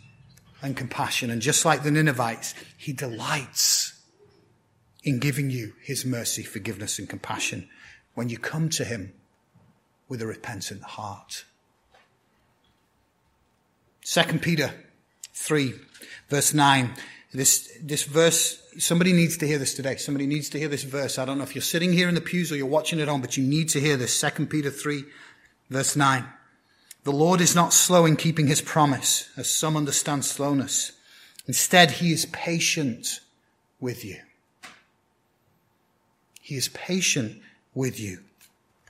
and 0.62 0.76
compassion. 0.76 1.30
And 1.30 1.42
just 1.42 1.64
like 1.64 1.82
the 1.82 1.90
Ninevites, 1.90 2.54
he 2.76 2.92
delights 2.92 3.94
in 5.06 5.18
giving 5.18 5.50
you 5.50 5.72
his 5.82 6.04
mercy, 6.06 6.44
forgiveness, 6.44 7.00
and 7.00 7.08
compassion 7.08 7.70
when 8.16 8.28
you 8.28 8.38
come 8.38 8.68
to 8.72 8.84
him 8.84 9.14
with 10.10 10.22
a 10.22 10.28
repentant 10.28 10.84
heart. 10.84 11.46
2 14.04 14.40
Peter 14.40 14.74
3, 15.34 15.74
verse 16.28 16.54
9. 16.54 16.94
This, 17.32 17.80
this 17.82 18.04
verse, 18.04 18.62
somebody 18.78 19.14
needs 19.14 19.38
to 19.38 19.48
hear 19.48 19.58
this 19.58 19.74
today. 19.74 19.96
Somebody 19.96 20.28
needs 20.28 20.50
to 20.50 20.60
hear 20.60 20.68
this 20.68 20.84
verse. 20.84 21.18
I 21.18 21.24
don't 21.24 21.38
know 21.38 21.46
if 21.46 21.56
you're 21.56 21.62
sitting 21.62 21.94
here 21.94 22.10
in 22.10 22.16
the 22.16 22.20
pews 22.20 22.52
or 22.52 22.58
you're 22.58 22.66
watching 22.66 23.00
it 23.00 23.08
on, 23.08 23.22
but 23.22 23.38
you 23.38 23.44
need 23.48 23.70
to 23.70 23.80
hear 23.80 23.96
this. 23.96 24.20
2 24.20 24.48
Peter 24.48 24.70
3, 24.70 25.06
verse 25.70 25.96
9. 25.96 26.26
The 27.04 27.12
Lord 27.12 27.42
is 27.42 27.56
not 27.56 27.74
slow 27.74 28.06
in 28.06 28.16
keeping 28.16 28.48
his 28.48 28.62
promise, 28.62 29.30
as 29.36 29.50
some 29.50 29.76
understand 29.76 30.24
slowness. 30.24 30.92
Instead, 31.48 31.92
he 31.92 32.12
is 32.12 32.26
patient 32.28 33.22
with 33.80 34.06
you. 34.06 34.18
He 36.42 36.56
is 36.56 36.68
patient 36.70 37.42
with 37.74 38.00
you, 38.00 38.20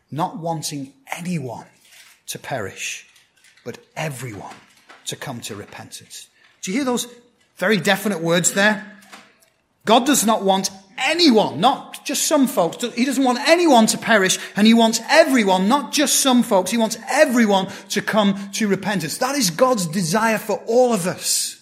not 0.09 0.37
wanting 0.37 0.93
anyone 1.15 1.67
to 2.27 2.39
perish, 2.39 3.07
but 3.63 3.77
everyone 3.95 4.55
to 5.05 5.15
come 5.15 5.39
to 5.41 5.55
repentance. 5.55 6.27
Do 6.61 6.71
you 6.71 6.77
hear 6.77 6.85
those 6.85 7.07
very 7.55 7.77
definite 7.77 8.19
words 8.19 8.53
there? 8.53 8.97
God 9.85 10.05
does 10.05 10.25
not 10.25 10.43
want 10.43 10.69
anyone, 10.97 11.59
not 11.59 12.05
just 12.05 12.27
some 12.27 12.47
folks. 12.47 12.83
He 12.95 13.05
doesn't 13.05 13.23
want 13.23 13.39
anyone 13.47 13.85
to 13.87 13.97
perish, 13.97 14.39
and 14.55 14.65
he 14.65 14.73
wants 14.73 15.01
everyone, 15.09 15.67
not 15.67 15.91
just 15.91 16.19
some 16.19 16.43
folks. 16.43 16.71
He 16.71 16.77
wants 16.77 16.97
everyone 17.09 17.67
to 17.89 18.01
come 18.01 18.51
to 18.53 18.67
repentance. 18.67 19.17
That 19.17 19.35
is 19.35 19.49
God's 19.49 19.87
desire 19.87 20.37
for 20.37 20.61
all 20.67 20.93
of 20.93 21.07
us. 21.07 21.61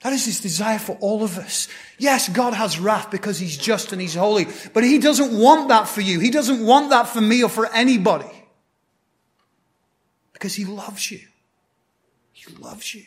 That 0.00 0.14
is 0.14 0.24
his 0.24 0.40
desire 0.40 0.78
for 0.78 0.96
all 1.00 1.22
of 1.22 1.36
us. 1.36 1.68
Yes, 1.98 2.28
God 2.28 2.54
has 2.54 2.78
wrath 2.78 3.10
because 3.10 3.38
he's 3.38 3.56
just 3.56 3.92
and 3.92 4.00
he's 4.00 4.14
holy, 4.14 4.46
but 4.72 4.82
he 4.82 4.98
doesn't 4.98 5.38
want 5.38 5.68
that 5.68 5.88
for 5.88 6.00
you. 6.00 6.20
He 6.20 6.30
doesn't 6.30 6.64
want 6.64 6.90
that 6.90 7.08
for 7.08 7.20
me 7.20 7.42
or 7.42 7.50
for 7.50 7.66
anybody. 7.66 8.30
Because 10.32 10.54
he 10.54 10.64
loves 10.64 11.10
you. 11.10 11.20
He 12.32 12.50
loves 12.54 12.94
you. 12.94 13.04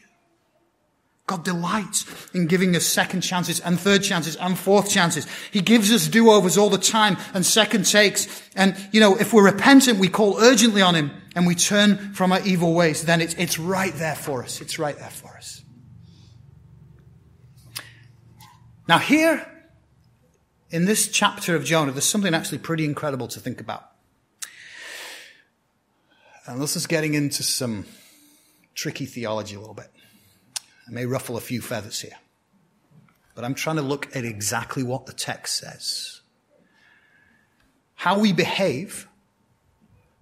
God 1.25 1.45
delights 1.45 2.05
in 2.33 2.47
giving 2.47 2.75
us 2.75 2.85
second 2.85 3.21
chances 3.21 3.61
and 3.61 3.79
third 3.79 4.03
chances 4.03 4.35
and 4.35 4.57
fourth 4.57 4.89
chances. 4.89 5.25
He 5.51 5.61
gives 5.61 5.91
us 5.91 6.07
do-overs 6.07 6.57
all 6.57 6.69
the 6.69 6.77
time 6.77 7.15
and 7.33 7.45
second 7.45 7.85
takes. 7.85 8.27
And, 8.55 8.75
you 8.91 8.99
know, 8.99 9.15
if 9.15 9.31
we're 9.31 9.45
repentant, 9.45 9.99
we 9.99 10.09
call 10.09 10.37
urgently 10.39 10.81
on 10.81 10.95
Him 10.95 11.11
and 11.33 11.47
we 11.47 11.55
turn 11.55 12.13
from 12.13 12.33
our 12.33 12.41
evil 12.41 12.73
ways, 12.73 13.05
then 13.05 13.21
it's, 13.21 13.35
it's 13.35 13.57
right 13.57 13.93
there 13.93 14.15
for 14.15 14.43
us. 14.43 14.59
It's 14.59 14.77
right 14.77 14.97
there 14.97 15.09
for 15.09 15.37
us. 15.37 15.63
Now 18.89 18.99
here, 18.99 19.49
in 20.71 20.83
this 20.83 21.07
chapter 21.07 21.55
of 21.55 21.63
Jonah, 21.63 21.93
there's 21.93 22.03
something 22.03 22.33
actually 22.33 22.57
pretty 22.57 22.83
incredible 22.83 23.29
to 23.29 23.39
think 23.39 23.61
about. 23.61 23.91
And 26.45 26.61
this 26.61 26.75
is 26.75 26.85
getting 26.85 27.13
into 27.13 27.43
some 27.43 27.85
tricky 28.75 29.05
theology 29.05 29.55
a 29.55 29.59
little 29.59 29.73
bit. 29.73 29.92
I 30.87 30.91
may 30.91 31.05
ruffle 31.05 31.37
a 31.37 31.41
few 31.41 31.61
feathers 31.61 32.01
here, 32.01 32.17
but 33.35 33.43
I'm 33.43 33.55
trying 33.55 33.77
to 33.77 33.81
look 33.81 34.15
at 34.15 34.25
exactly 34.25 34.83
what 34.83 35.05
the 35.05 35.13
text 35.13 35.57
says. 35.57 36.21
How 37.95 38.19
we 38.19 38.33
behave 38.33 39.07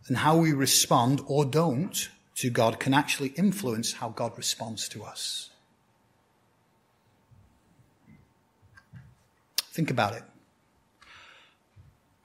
and 0.08 0.18
how 0.18 0.38
we 0.38 0.54
respond 0.54 1.22
or 1.26 1.46
don't 1.46 2.10
to 2.36 2.50
God 2.50 2.80
can 2.80 2.94
actually 2.94 3.30
influence 3.30 3.94
how 3.94 4.10
God 4.10 4.38
responds 4.38 4.88
to 4.90 5.04
us. 5.04 5.50
Think 9.72 9.90
about 9.90 10.14
it. 10.14 10.24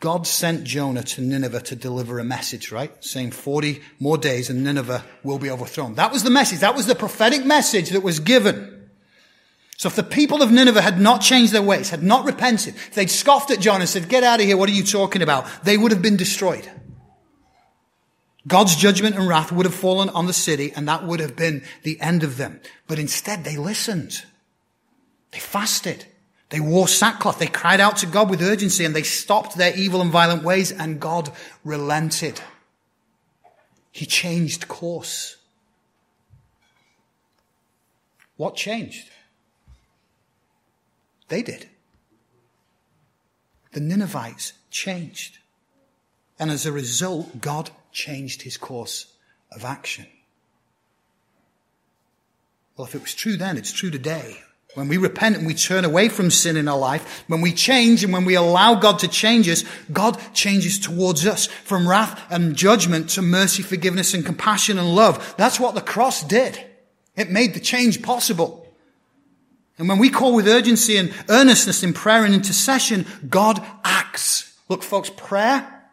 God 0.00 0.26
sent 0.26 0.64
Jonah 0.64 1.02
to 1.02 1.22
Nineveh 1.22 1.62
to 1.62 1.76
deliver 1.76 2.18
a 2.18 2.24
message, 2.24 2.70
right? 2.70 2.92
Saying 3.02 3.30
40 3.30 3.80
more 3.98 4.18
days 4.18 4.50
and 4.50 4.62
Nineveh 4.62 5.04
will 5.22 5.38
be 5.38 5.50
overthrown. 5.50 5.94
That 5.94 6.12
was 6.12 6.22
the 6.22 6.30
message. 6.30 6.60
That 6.60 6.76
was 6.76 6.86
the 6.86 6.94
prophetic 6.94 7.46
message 7.46 7.90
that 7.90 8.02
was 8.02 8.20
given. 8.20 8.88
So 9.78 9.88
if 9.88 9.96
the 9.96 10.02
people 10.02 10.42
of 10.42 10.52
Nineveh 10.52 10.82
had 10.82 11.00
not 11.00 11.22
changed 11.22 11.52
their 11.52 11.62
ways, 11.62 11.90
had 11.90 12.02
not 12.02 12.26
repented, 12.26 12.74
if 12.74 12.94
they'd 12.94 13.10
scoffed 13.10 13.50
at 13.50 13.60
Jonah 13.60 13.80
and 13.80 13.88
said, 13.88 14.08
get 14.08 14.22
out 14.22 14.40
of 14.40 14.46
here, 14.46 14.56
what 14.56 14.68
are 14.68 14.72
you 14.72 14.84
talking 14.84 15.22
about? 15.22 15.46
They 15.64 15.78
would 15.78 15.92
have 15.92 16.02
been 16.02 16.16
destroyed. 16.16 16.70
God's 18.46 18.76
judgment 18.76 19.16
and 19.16 19.26
wrath 19.26 19.50
would 19.50 19.66
have 19.66 19.74
fallen 19.74 20.08
on 20.10 20.26
the 20.26 20.32
city 20.32 20.72
and 20.74 20.86
that 20.88 21.04
would 21.04 21.20
have 21.20 21.36
been 21.36 21.64
the 21.82 22.00
end 22.00 22.22
of 22.22 22.36
them. 22.36 22.60
But 22.86 22.98
instead 22.98 23.44
they 23.44 23.56
listened. 23.56 24.24
They 25.32 25.40
fasted. 25.40 26.06
They 26.50 26.60
wore 26.60 26.86
sackcloth. 26.86 27.38
They 27.38 27.48
cried 27.48 27.80
out 27.80 27.96
to 27.98 28.06
God 28.06 28.30
with 28.30 28.42
urgency 28.42 28.84
and 28.84 28.94
they 28.94 29.02
stopped 29.02 29.56
their 29.56 29.76
evil 29.76 30.00
and 30.00 30.10
violent 30.10 30.42
ways 30.44 30.70
and 30.70 31.00
God 31.00 31.30
relented. 31.64 32.40
He 33.90 34.06
changed 34.06 34.68
course. 34.68 35.36
What 38.36 38.54
changed? 38.54 39.10
They 41.28 41.42
did. 41.42 41.68
The 43.72 43.80
Ninevites 43.80 44.52
changed. 44.70 45.38
And 46.38 46.50
as 46.50 46.66
a 46.66 46.72
result, 46.72 47.40
God 47.40 47.70
changed 47.92 48.42
his 48.42 48.56
course 48.56 49.06
of 49.50 49.64
action. 49.64 50.06
Well, 52.76 52.86
if 52.86 52.94
it 52.94 53.00
was 53.02 53.14
true 53.14 53.36
then, 53.36 53.56
it's 53.56 53.72
true 53.72 53.90
today. 53.90 54.42
When 54.76 54.88
we 54.88 54.98
repent 54.98 55.38
and 55.38 55.46
we 55.46 55.54
turn 55.54 55.86
away 55.86 56.10
from 56.10 56.30
sin 56.30 56.58
in 56.58 56.68
our 56.68 56.76
life, 56.76 57.24
when 57.28 57.40
we 57.40 57.54
change 57.54 58.04
and 58.04 58.12
when 58.12 58.26
we 58.26 58.34
allow 58.34 58.74
God 58.74 58.98
to 58.98 59.08
change 59.08 59.48
us, 59.48 59.64
God 59.90 60.20
changes 60.34 60.78
towards 60.78 61.26
us 61.26 61.46
from 61.46 61.88
wrath 61.88 62.22
and 62.28 62.54
judgment 62.54 63.08
to 63.10 63.22
mercy, 63.22 63.62
forgiveness 63.62 64.12
and 64.12 64.22
compassion 64.22 64.78
and 64.78 64.94
love. 64.94 65.34
That's 65.38 65.58
what 65.58 65.74
the 65.74 65.80
cross 65.80 66.22
did. 66.22 66.62
It 67.16 67.30
made 67.30 67.54
the 67.54 67.60
change 67.60 68.02
possible. 68.02 68.70
And 69.78 69.88
when 69.88 69.96
we 69.96 70.10
call 70.10 70.34
with 70.34 70.46
urgency 70.46 70.98
and 70.98 71.10
earnestness 71.30 71.82
in 71.82 71.94
prayer 71.94 72.26
and 72.26 72.34
intercession, 72.34 73.06
God 73.30 73.64
acts. 73.82 74.58
Look, 74.68 74.82
folks, 74.82 75.08
prayer 75.08 75.88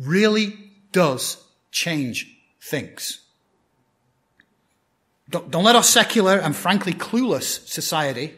really 0.00 0.58
does 0.92 1.44
change 1.70 2.34
things. 2.58 3.20
Don't, 5.28 5.50
don't 5.50 5.64
let 5.64 5.76
our 5.76 5.82
secular 5.82 6.38
and 6.38 6.54
frankly 6.54 6.92
clueless 6.92 7.66
society 7.66 8.34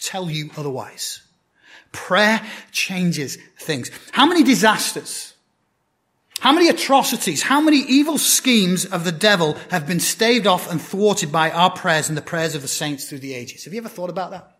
tell 0.00 0.30
you 0.30 0.50
otherwise. 0.56 1.22
Prayer 1.92 2.42
changes 2.72 3.38
things. 3.58 3.90
How 4.12 4.26
many 4.26 4.42
disasters, 4.42 5.34
how 6.40 6.52
many 6.52 6.68
atrocities, 6.68 7.42
how 7.42 7.60
many 7.60 7.78
evil 7.78 8.18
schemes 8.18 8.84
of 8.84 9.04
the 9.04 9.12
devil 9.12 9.56
have 9.70 9.86
been 9.86 10.00
staved 10.00 10.46
off 10.46 10.70
and 10.70 10.80
thwarted 10.80 11.32
by 11.32 11.50
our 11.50 11.70
prayers 11.70 12.08
and 12.08 12.16
the 12.16 12.22
prayers 12.22 12.54
of 12.54 12.62
the 12.62 12.68
saints 12.68 13.08
through 13.08 13.20
the 13.20 13.34
ages? 13.34 13.64
Have 13.64 13.72
you 13.72 13.80
ever 13.80 13.88
thought 13.88 14.10
about 14.10 14.30
that? 14.32 14.52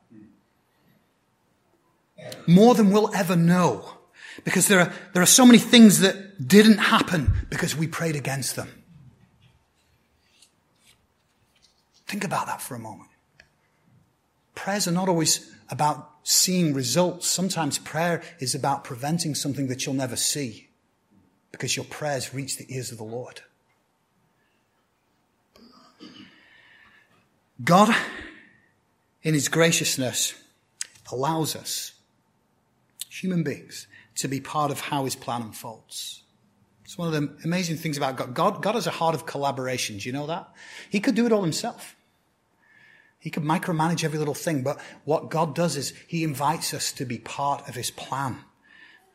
More 2.47 2.75
than 2.75 2.91
we'll 2.91 3.15
ever 3.15 3.37
know. 3.37 3.91
Because 4.45 4.69
there 4.69 4.81
are, 4.81 4.93
there 5.13 5.23
are 5.23 5.27
so 5.27 5.47
many 5.47 5.59
things 5.59 6.01
that 6.01 6.47
didn't 6.47 6.79
happen 6.79 7.33
because 7.51 7.77
we 7.77 7.87
prayed 7.87 8.17
against 8.17 8.57
them. 8.57 8.69
Think 12.07 12.25
about 12.25 12.47
that 12.47 12.63
for 12.63 12.75
a 12.75 12.79
moment. 12.79 13.11
Prayers 14.55 14.87
are 14.89 14.93
not 14.93 15.09
always 15.09 15.53
about 15.69 16.11
seeing 16.23 16.73
results. 16.73 17.27
Sometimes 17.29 17.79
prayer 17.79 18.23
is 18.41 18.55
about 18.55 18.85
preventing 18.85 19.35
something 19.35 19.69
that 19.69 19.85
you'll 19.85 19.95
never 19.95 20.17
see 20.17 20.69
because 21.53 21.77
your 21.77 21.85
prayers 21.87 22.35
reach 22.35 22.57
the 22.57 22.67
ears 22.69 22.93
of 22.93 22.99
the 22.99 23.05
Lord. 23.05 23.41
God, 27.65 27.95
in 29.23 29.35
His 29.35 29.49
graciousness, 29.49 30.35
allows 31.11 31.57
us, 31.57 31.93
human 33.09 33.43
beings, 33.43 33.87
to 34.17 34.29
be 34.29 34.41
part 34.41 34.71
of 34.71 34.81
how 34.81 35.05
His 35.05 35.17
plan 35.17 35.43
unfolds. 35.43 36.23
It's 36.87 36.97
one 36.97 37.13
of 37.13 37.21
the 37.21 37.45
amazing 37.45 37.79
things 37.79 37.97
about 37.97 38.17
God. 38.17 38.33
God, 38.33 38.63
God 38.63 38.77
has 38.77 38.87
a 38.87 38.93
heart 38.93 39.17
of 39.17 39.27
collaboration. 39.27 39.99
Do 39.99 40.09
you 40.09 40.13
know 40.13 40.29
that? 40.29 40.49
He 40.89 41.01
could 41.01 41.17
do 41.17 41.27
it 41.27 41.33
all 41.33 41.43
himself. 41.43 41.97
He 43.19 43.29
could 43.29 43.43
micromanage 43.43 44.05
every 44.05 44.21
little 44.21 44.35
thing, 44.35 44.63
but 44.63 44.81
what 45.05 45.29
God 45.29 45.53
does 45.53 45.77
is 45.77 45.93
He 46.07 46.23
invites 46.23 46.73
us 46.73 46.93
to 46.93 47.05
be 47.05 47.19
part 47.19 47.69
of 47.69 47.75
His 47.75 47.91
plan. 47.91 48.39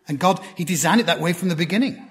And 0.06 0.20
God, 0.20 0.42
He 0.58 0.66
designed 0.66 1.00
it 1.00 1.06
that 1.06 1.22
way 1.22 1.32
from 1.32 1.48
the 1.48 1.56
beginning. 1.56 2.10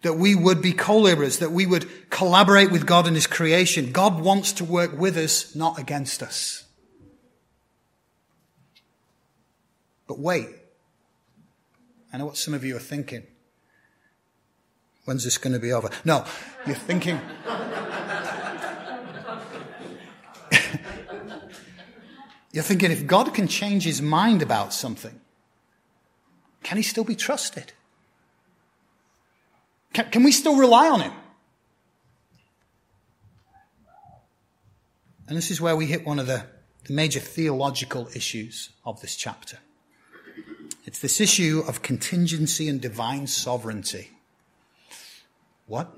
That 0.00 0.14
we 0.14 0.34
would 0.34 0.62
be 0.62 0.72
co-laborers, 0.72 1.40
that 1.40 1.52
we 1.52 1.66
would 1.66 2.08
collaborate 2.08 2.72
with 2.72 2.86
God 2.86 3.06
in 3.06 3.14
His 3.14 3.26
creation. 3.26 3.92
God 3.92 4.22
wants 4.22 4.54
to 4.54 4.64
work 4.64 4.98
with 4.98 5.18
us, 5.18 5.54
not 5.54 5.78
against 5.78 6.22
us. 6.22 6.64
But 10.06 10.18
wait. 10.18 10.48
I 12.10 12.16
know 12.16 12.24
what 12.24 12.38
some 12.38 12.54
of 12.54 12.64
you 12.64 12.74
are 12.74 12.80
thinking. 12.80 13.26
When's 15.04 15.24
this 15.24 15.38
going 15.38 15.52
to 15.52 15.58
be 15.58 15.72
over? 15.72 15.90
No, 16.04 16.24
you're 16.66 16.76
thinking. 16.76 17.20
You're 22.52 22.62
thinking 22.62 22.90
if 22.90 23.06
God 23.06 23.32
can 23.32 23.48
change 23.48 23.84
his 23.84 24.02
mind 24.02 24.42
about 24.42 24.74
something, 24.74 25.18
can 26.62 26.76
he 26.76 26.82
still 26.82 27.02
be 27.02 27.16
trusted? 27.16 27.72
Can, 29.94 30.10
can 30.10 30.22
we 30.22 30.32
still 30.32 30.56
rely 30.56 30.88
on 30.88 31.00
him? 31.00 31.12
And 35.28 35.36
this 35.36 35.50
is 35.50 35.62
where 35.62 35.74
we 35.74 35.86
hit 35.86 36.06
one 36.06 36.18
of 36.18 36.26
the, 36.26 36.44
the 36.84 36.92
major 36.92 37.20
theological 37.20 38.08
issues 38.14 38.70
of 38.84 39.00
this 39.00 39.16
chapter. 39.16 39.58
It's 40.84 40.98
this 40.98 41.22
issue 41.22 41.62
of 41.66 41.80
contingency 41.80 42.68
and 42.68 42.82
divine 42.82 43.28
sovereignty. 43.28 44.10
What? 45.72 45.96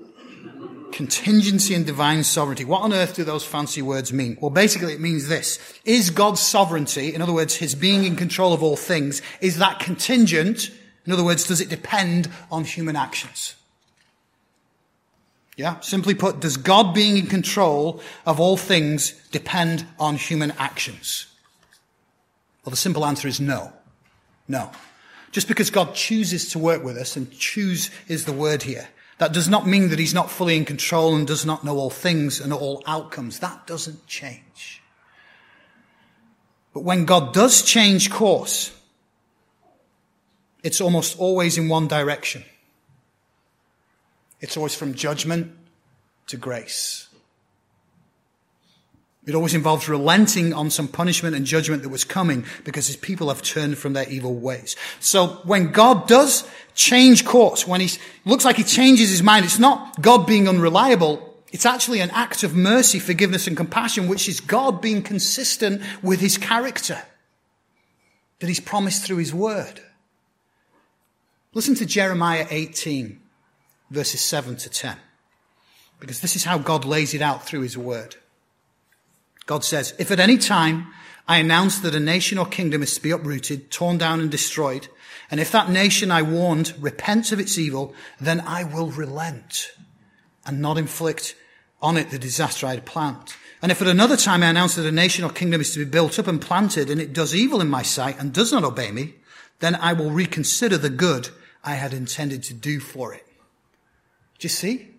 contingency 0.93 1.73
and 1.73 1.85
divine 1.85 2.23
sovereignty. 2.23 2.63
What 2.63 2.83
on 2.83 2.93
earth 2.93 3.15
do 3.15 3.25
those 3.25 3.43
fancy 3.43 3.81
words 3.81 4.13
mean? 4.13 4.37
Well, 4.39 4.49
basically 4.49 4.93
it 4.93 5.01
means 5.01 5.27
this. 5.27 5.59
Is 5.83 6.09
God's 6.09 6.39
sovereignty, 6.39 7.13
in 7.13 7.21
other 7.21 7.33
words, 7.33 7.55
his 7.55 7.75
being 7.75 8.05
in 8.05 8.15
control 8.15 8.53
of 8.53 8.63
all 8.63 8.77
things, 8.77 9.21
is 9.41 9.57
that 9.57 9.79
contingent? 9.79 10.71
In 11.05 11.11
other 11.11 11.25
words, 11.25 11.45
does 11.45 11.59
it 11.59 11.67
depend 11.67 12.29
on 12.49 12.63
human 12.63 12.95
actions? 12.95 13.55
Yeah? 15.57 15.81
Simply 15.81 16.15
put, 16.15 16.39
does 16.39 16.55
God 16.55 16.93
being 16.93 17.17
in 17.17 17.27
control 17.27 17.99
of 18.25 18.39
all 18.39 18.55
things 18.55 19.11
depend 19.31 19.85
on 19.99 20.15
human 20.15 20.51
actions? 20.51 21.27
Well, 22.63 22.71
the 22.71 22.77
simple 22.77 23.05
answer 23.05 23.27
is 23.27 23.41
no. 23.41 23.73
No. 24.47 24.71
Just 25.33 25.49
because 25.49 25.69
God 25.69 25.93
chooses 25.93 26.51
to 26.51 26.59
work 26.59 26.81
with 26.85 26.95
us, 26.95 27.17
and 27.17 27.29
choose 27.37 27.91
is 28.07 28.23
the 28.23 28.31
word 28.31 28.63
here, 28.63 28.87
that 29.17 29.31
does 29.31 29.47
not 29.47 29.65
mean 29.65 29.89
that 29.89 29.99
he's 29.99 30.13
not 30.13 30.29
fully 30.29 30.57
in 30.57 30.65
control 30.65 31.15
and 31.15 31.25
does 31.25 31.45
not 31.45 31.63
know 31.63 31.77
all 31.77 31.89
things 31.89 32.39
and 32.39 32.51
all 32.51 32.83
outcomes. 32.85 33.39
That 33.39 33.65
doesn't 33.65 34.05
change. 34.07 34.81
But 36.73 36.81
when 36.81 37.05
God 37.05 37.33
does 37.33 37.61
change 37.61 38.11
course, 38.11 38.77
it's 40.63 40.81
almost 40.81 41.17
always 41.17 41.57
in 41.57 41.69
one 41.69 41.87
direction. 41.87 42.43
It's 44.41 44.57
always 44.57 44.75
from 44.75 44.93
judgment 44.93 45.55
to 46.27 46.37
grace. 46.37 47.07
It 49.25 49.33
always 49.33 49.55
involves 49.55 49.89
relenting 49.89 50.53
on 50.53 50.69
some 50.69 50.87
punishment 50.87 51.35
and 51.35 51.45
judgment 51.45 51.81
that 51.81 51.89
was 51.89 52.03
coming 52.03 52.45
because 52.63 52.85
his 52.85 52.95
people 52.95 53.29
have 53.29 53.41
turned 53.41 53.77
from 53.77 53.93
their 53.93 54.07
evil 54.07 54.35
ways. 54.35 54.75
So 54.99 55.27
when 55.45 55.71
God 55.71 56.07
does 56.07 56.47
change 56.75 57.25
course, 57.25 57.67
when 57.67 57.81
he 57.81 57.89
looks 58.23 58.45
like 58.45 58.57
he 58.57 58.63
changes 58.63 59.09
his 59.09 59.23
mind, 59.23 59.45
it's 59.45 59.57
not 59.57 59.99
God 59.99 60.27
being 60.27 60.47
unreliable. 60.47 61.33
It's 61.51 61.65
actually 61.65 62.01
an 62.01 62.11
act 62.11 62.43
of 62.43 62.55
mercy, 62.55 62.99
forgiveness 62.99 63.47
and 63.47 63.57
compassion, 63.57 64.07
which 64.07 64.29
is 64.29 64.39
God 64.39 64.79
being 64.79 65.01
consistent 65.01 65.81
with 66.03 66.19
his 66.19 66.37
character 66.37 67.01
that 68.39 68.47
he's 68.47 68.59
promised 68.59 69.05
through 69.05 69.17
his 69.17 69.33
word. 69.33 69.81
Listen 71.53 71.73
to 71.75 71.85
Jeremiah 71.85 72.45
18 72.49 73.19
verses 73.89 74.21
7 74.21 74.57
to 74.57 74.69
10 74.69 74.97
because 75.99 76.19
this 76.19 76.35
is 76.35 76.43
how 76.43 76.57
God 76.57 76.85
lays 76.85 77.13
it 77.13 77.21
out 77.21 77.45
through 77.45 77.61
his 77.61 77.77
word. 77.77 78.17
God 79.45 79.63
says, 79.63 79.93
if 79.99 80.11
at 80.11 80.19
any 80.19 80.37
time 80.37 80.87
I 81.27 81.37
announce 81.37 81.79
that 81.79 81.95
a 81.95 81.99
nation 81.99 82.37
or 82.37 82.45
kingdom 82.45 82.81
is 82.83 82.95
to 82.95 83.01
be 83.01 83.11
uprooted, 83.11 83.71
torn 83.71 83.97
down 83.97 84.19
and 84.19 84.29
destroyed, 84.29 84.87
and 85.29 85.39
if 85.39 85.51
that 85.51 85.69
nation 85.69 86.11
I 86.11 86.21
warned 86.21 86.73
repents 86.79 87.31
of 87.31 87.39
its 87.39 87.57
evil, 87.57 87.93
then 88.19 88.41
I 88.41 88.63
will 88.63 88.91
relent 88.91 89.71
and 90.45 90.61
not 90.61 90.77
inflict 90.77 91.35
on 91.81 91.97
it 91.97 92.09
the 92.09 92.19
disaster 92.19 92.67
I 92.67 92.75
had 92.75 92.85
planned. 92.85 93.35
And 93.61 93.71
if 93.71 93.81
at 93.81 93.87
another 93.87 94.17
time 94.17 94.43
I 94.43 94.47
announce 94.49 94.75
that 94.75 94.85
a 94.85 94.91
nation 94.91 95.23
or 95.23 95.31
kingdom 95.31 95.61
is 95.61 95.73
to 95.73 95.79
be 95.79 95.89
built 95.89 96.19
up 96.19 96.27
and 96.27 96.41
planted 96.41 96.89
and 96.89 97.01
it 97.01 97.13
does 97.13 97.33
evil 97.33 97.61
in 97.61 97.69
my 97.69 97.81
sight 97.81 98.19
and 98.19 98.33
does 98.33 98.51
not 98.51 98.63
obey 98.63 98.91
me, 98.91 99.15
then 99.59 99.75
I 99.75 99.93
will 99.93 100.11
reconsider 100.11 100.77
the 100.77 100.89
good 100.89 101.29
I 101.63 101.75
had 101.75 101.93
intended 101.93 102.43
to 102.43 102.53
do 102.53 102.79
for 102.79 103.13
it. 103.13 103.25
Do 104.37 104.45
you 104.45 104.49
see? 104.49 104.94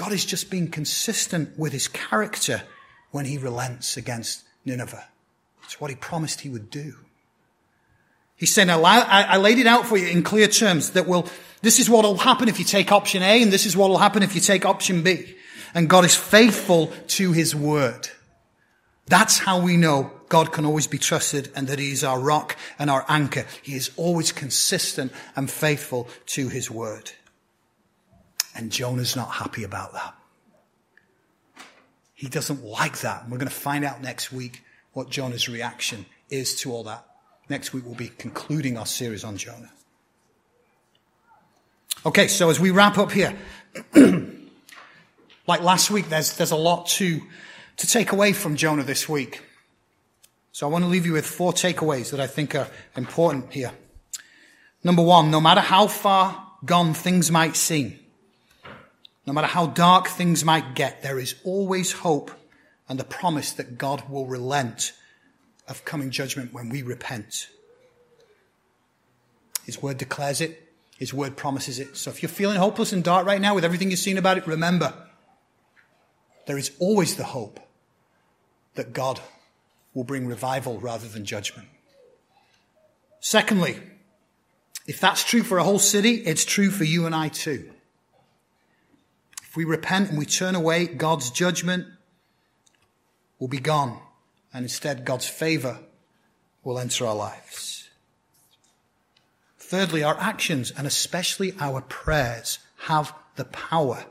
God 0.00 0.12
is 0.12 0.24
just 0.24 0.50
being 0.50 0.68
consistent 0.68 1.58
with 1.58 1.74
his 1.74 1.86
character 1.86 2.62
when 3.10 3.26
he 3.26 3.36
relents 3.36 3.98
against 3.98 4.44
Nineveh. 4.64 5.06
It's 5.64 5.78
what 5.78 5.90
he 5.90 5.94
promised 5.94 6.40
he 6.40 6.48
would 6.48 6.70
do. 6.70 6.94
He's 8.34 8.50
saying, 8.50 8.70
I 8.70 9.36
laid 9.36 9.58
it 9.58 9.66
out 9.66 9.84
for 9.84 9.98
you 9.98 10.06
in 10.06 10.22
clear 10.22 10.48
terms 10.48 10.92
that 10.92 11.06
will, 11.06 11.28
this 11.60 11.78
is 11.78 11.90
what 11.90 12.06
will 12.06 12.16
happen 12.16 12.48
if 12.48 12.58
you 12.58 12.64
take 12.64 12.90
option 12.90 13.22
A 13.22 13.42
and 13.42 13.52
this 13.52 13.66
is 13.66 13.76
what 13.76 13.90
will 13.90 13.98
happen 13.98 14.22
if 14.22 14.34
you 14.34 14.40
take 14.40 14.64
option 14.64 15.02
B. 15.02 15.36
And 15.74 15.86
God 15.86 16.06
is 16.06 16.16
faithful 16.16 16.86
to 17.08 17.32
his 17.32 17.54
word. 17.54 18.08
That's 19.04 19.36
how 19.40 19.60
we 19.60 19.76
know 19.76 20.12
God 20.30 20.50
can 20.50 20.64
always 20.64 20.86
be 20.86 20.96
trusted 20.96 21.52
and 21.54 21.68
that 21.68 21.78
he 21.78 21.92
is 21.92 22.04
our 22.04 22.18
rock 22.18 22.56
and 22.78 22.88
our 22.88 23.04
anchor. 23.06 23.44
He 23.60 23.74
is 23.74 23.90
always 23.98 24.32
consistent 24.32 25.12
and 25.36 25.50
faithful 25.50 26.08
to 26.28 26.48
his 26.48 26.70
word. 26.70 27.10
And 28.54 28.70
Jonah's 28.72 29.16
not 29.16 29.30
happy 29.30 29.64
about 29.64 29.92
that. 29.92 30.14
He 32.14 32.28
doesn't 32.28 32.64
like 32.64 33.00
that. 33.00 33.22
And 33.22 33.32
we're 33.32 33.38
going 33.38 33.48
to 33.48 33.54
find 33.54 33.84
out 33.84 34.02
next 34.02 34.32
week 34.32 34.62
what 34.92 35.08
Jonah's 35.08 35.48
reaction 35.48 36.04
is 36.28 36.54
to 36.60 36.72
all 36.72 36.84
that. 36.84 37.04
Next 37.48 37.72
week 37.72 37.84
we'll 37.84 37.94
be 37.94 38.08
concluding 38.08 38.76
our 38.76 38.86
series 38.86 39.24
on 39.24 39.36
Jonah. 39.36 39.70
Okay, 42.06 42.28
so 42.28 42.48
as 42.48 42.58
we 42.58 42.70
wrap 42.70 42.96
up 42.96 43.12
here, 43.12 43.36
like 45.46 45.60
last 45.60 45.90
week, 45.90 46.08
there's, 46.08 46.36
there's 46.36 46.50
a 46.50 46.56
lot 46.56 46.86
to, 46.86 47.20
to 47.76 47.86
take 47.86 48.12
away 48.12 48.32
from 48.32 48.56
Jonah 48.56 48.82
this 48.82 49.08
week. 49.08 49.42
So 50.52 50.66
I 50.66 50.70
want 50.70 50.84
to 50.84 50.88
leave 50.88 51.06
you 51.06 51.12
with 51.12 51.26
four 51.26 51.52
takeaways 51.52 52.10
that 52.10 52.20
I 52.20 52.26
think 52.26 52.54
are 52.54 52.68
important 52.96 53.52
here. 53.52 53.72
Number 54.82 55.02
one, 55.02 55.30
no 55.30 55.40
matter 55.40 55.60
how 55.60 55.86
far 55.86 56.52
gone 56.64 56.94
things 56.94 57.30
might 57.30 57.54
seem, 57.54 57.98
no 59.30 59.34
matter 59.34 59.46
how 59.46 59.66
dark 59.66 60.08
things 60.08 60.44
might 60.44 60.74
get, 60.74 61.04
there 61.04 61.16
is 61.16 61.36
always 61.44 61.92
hope 61.92 62.32
and 62.88 62.98
the 62.98 63.04
promise 63.04 63.52
that 63.52 63.78
God 63.78 64.10
will 64.10 64.26
relent 64.26 64.92
of 65.68 65.84
coming 65.84 66.10
judgment 66.10 66.52
when 66.52 66.68
we 66.68 66.82
repent. 66.82 67.48
His 69.64 69.80
word 69.80 69.98
declares 69.98 70.40
it. 70.40 70.72
His 70.98 71.14
word 71.14 71.36
promises 71.36 71.78
it. 71.78 71.96
So 71.96 72.10
if 72.10 72.24
you're 72.24 72.28
feeling 72.28 72.56
hopeless 72.56 72.92
and 72.92 73.04
dark 73.04 73.24
right 73.24 73.40
now 73.40 73.54
with 73.54 73.64
everything 73.64 73.92
you've 73.92 74.00
seen 74.00 74.18
about 74.18 74.36
it, 74.36 74.48
remember, 74.48 74.92
there 76.48 76.58
is 76.58 76.72
always 76.80 77.14
the 77.14 77.22
hope 77.22 77.60
that 78.74 78.92
God 78.92 79.20
will 79.94 80.02
bring 80.02 80.26
revival 80.26 80.80
rather 80.80 81.06
than 81.06 81.24
judgment. 81.24 81.68
Secondly, 83.20 83.78
if 84.88 84.98
that's 84.98 85.22
true 85.22 85.44
for 85.44 85.58
a 85.58 85.62
whole 85.62 85.78
city, 85.78 86.14
it's 86.14 86.44
true 86.44 86.72
for 86.72 86.82
you 86.82 87.06
and 87.06 87.14
I 87.14 87.28
too. 87.28 87.70
If 89.50 89.56
we 89.56 89.64
repent 89.64 90.10
and 90.10 90.16
we 90.16 90.26
turn 90.26 90.54
away, 90.54 90.86
God's 90.86 91.28
judgment 91.28 91.88
will 93.40 93.48
be 93.48 93.58
gone, 93.58 93.98
and 94.54 94.62
instead 94.62 95.04
God's 95.04 95.26
favor 95.26 95.80
will 96.62 96.78
enter 96.78 97.04
our 97.04 97.16
lives. 97.16 97.90
Thirdly, 99.58 100.04
our 100.04 100.16
actions, 100.20 100.70
and 100.70 100.86
especially 100.86 101.52
our 101.58 101.80
prayers, 101.80 102.60
have 102.82 103.12
the 103.34 103.44
power 103.44 104.04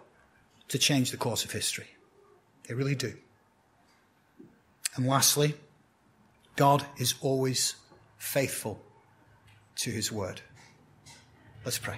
to 0.68 0.78
change 0.78 1.12
the 1.12 1.18
course 1.18 1.46
of 1.46 1.52
history. 1.52 1.88
They 2.68 2.74
really 2.74 2.96
do. 2.96 3.14
And 4.98 5.08
lastly, 5.08 5.56
God 6.58 6.86
is 6.98 7.14
always 7.22 7.76
faithful 8.18 8.82
to 9.78 9.90
his 9.90 10.12
word. 10.12 10.42
Let's 11.64 11.78
pray. 11.78 11.96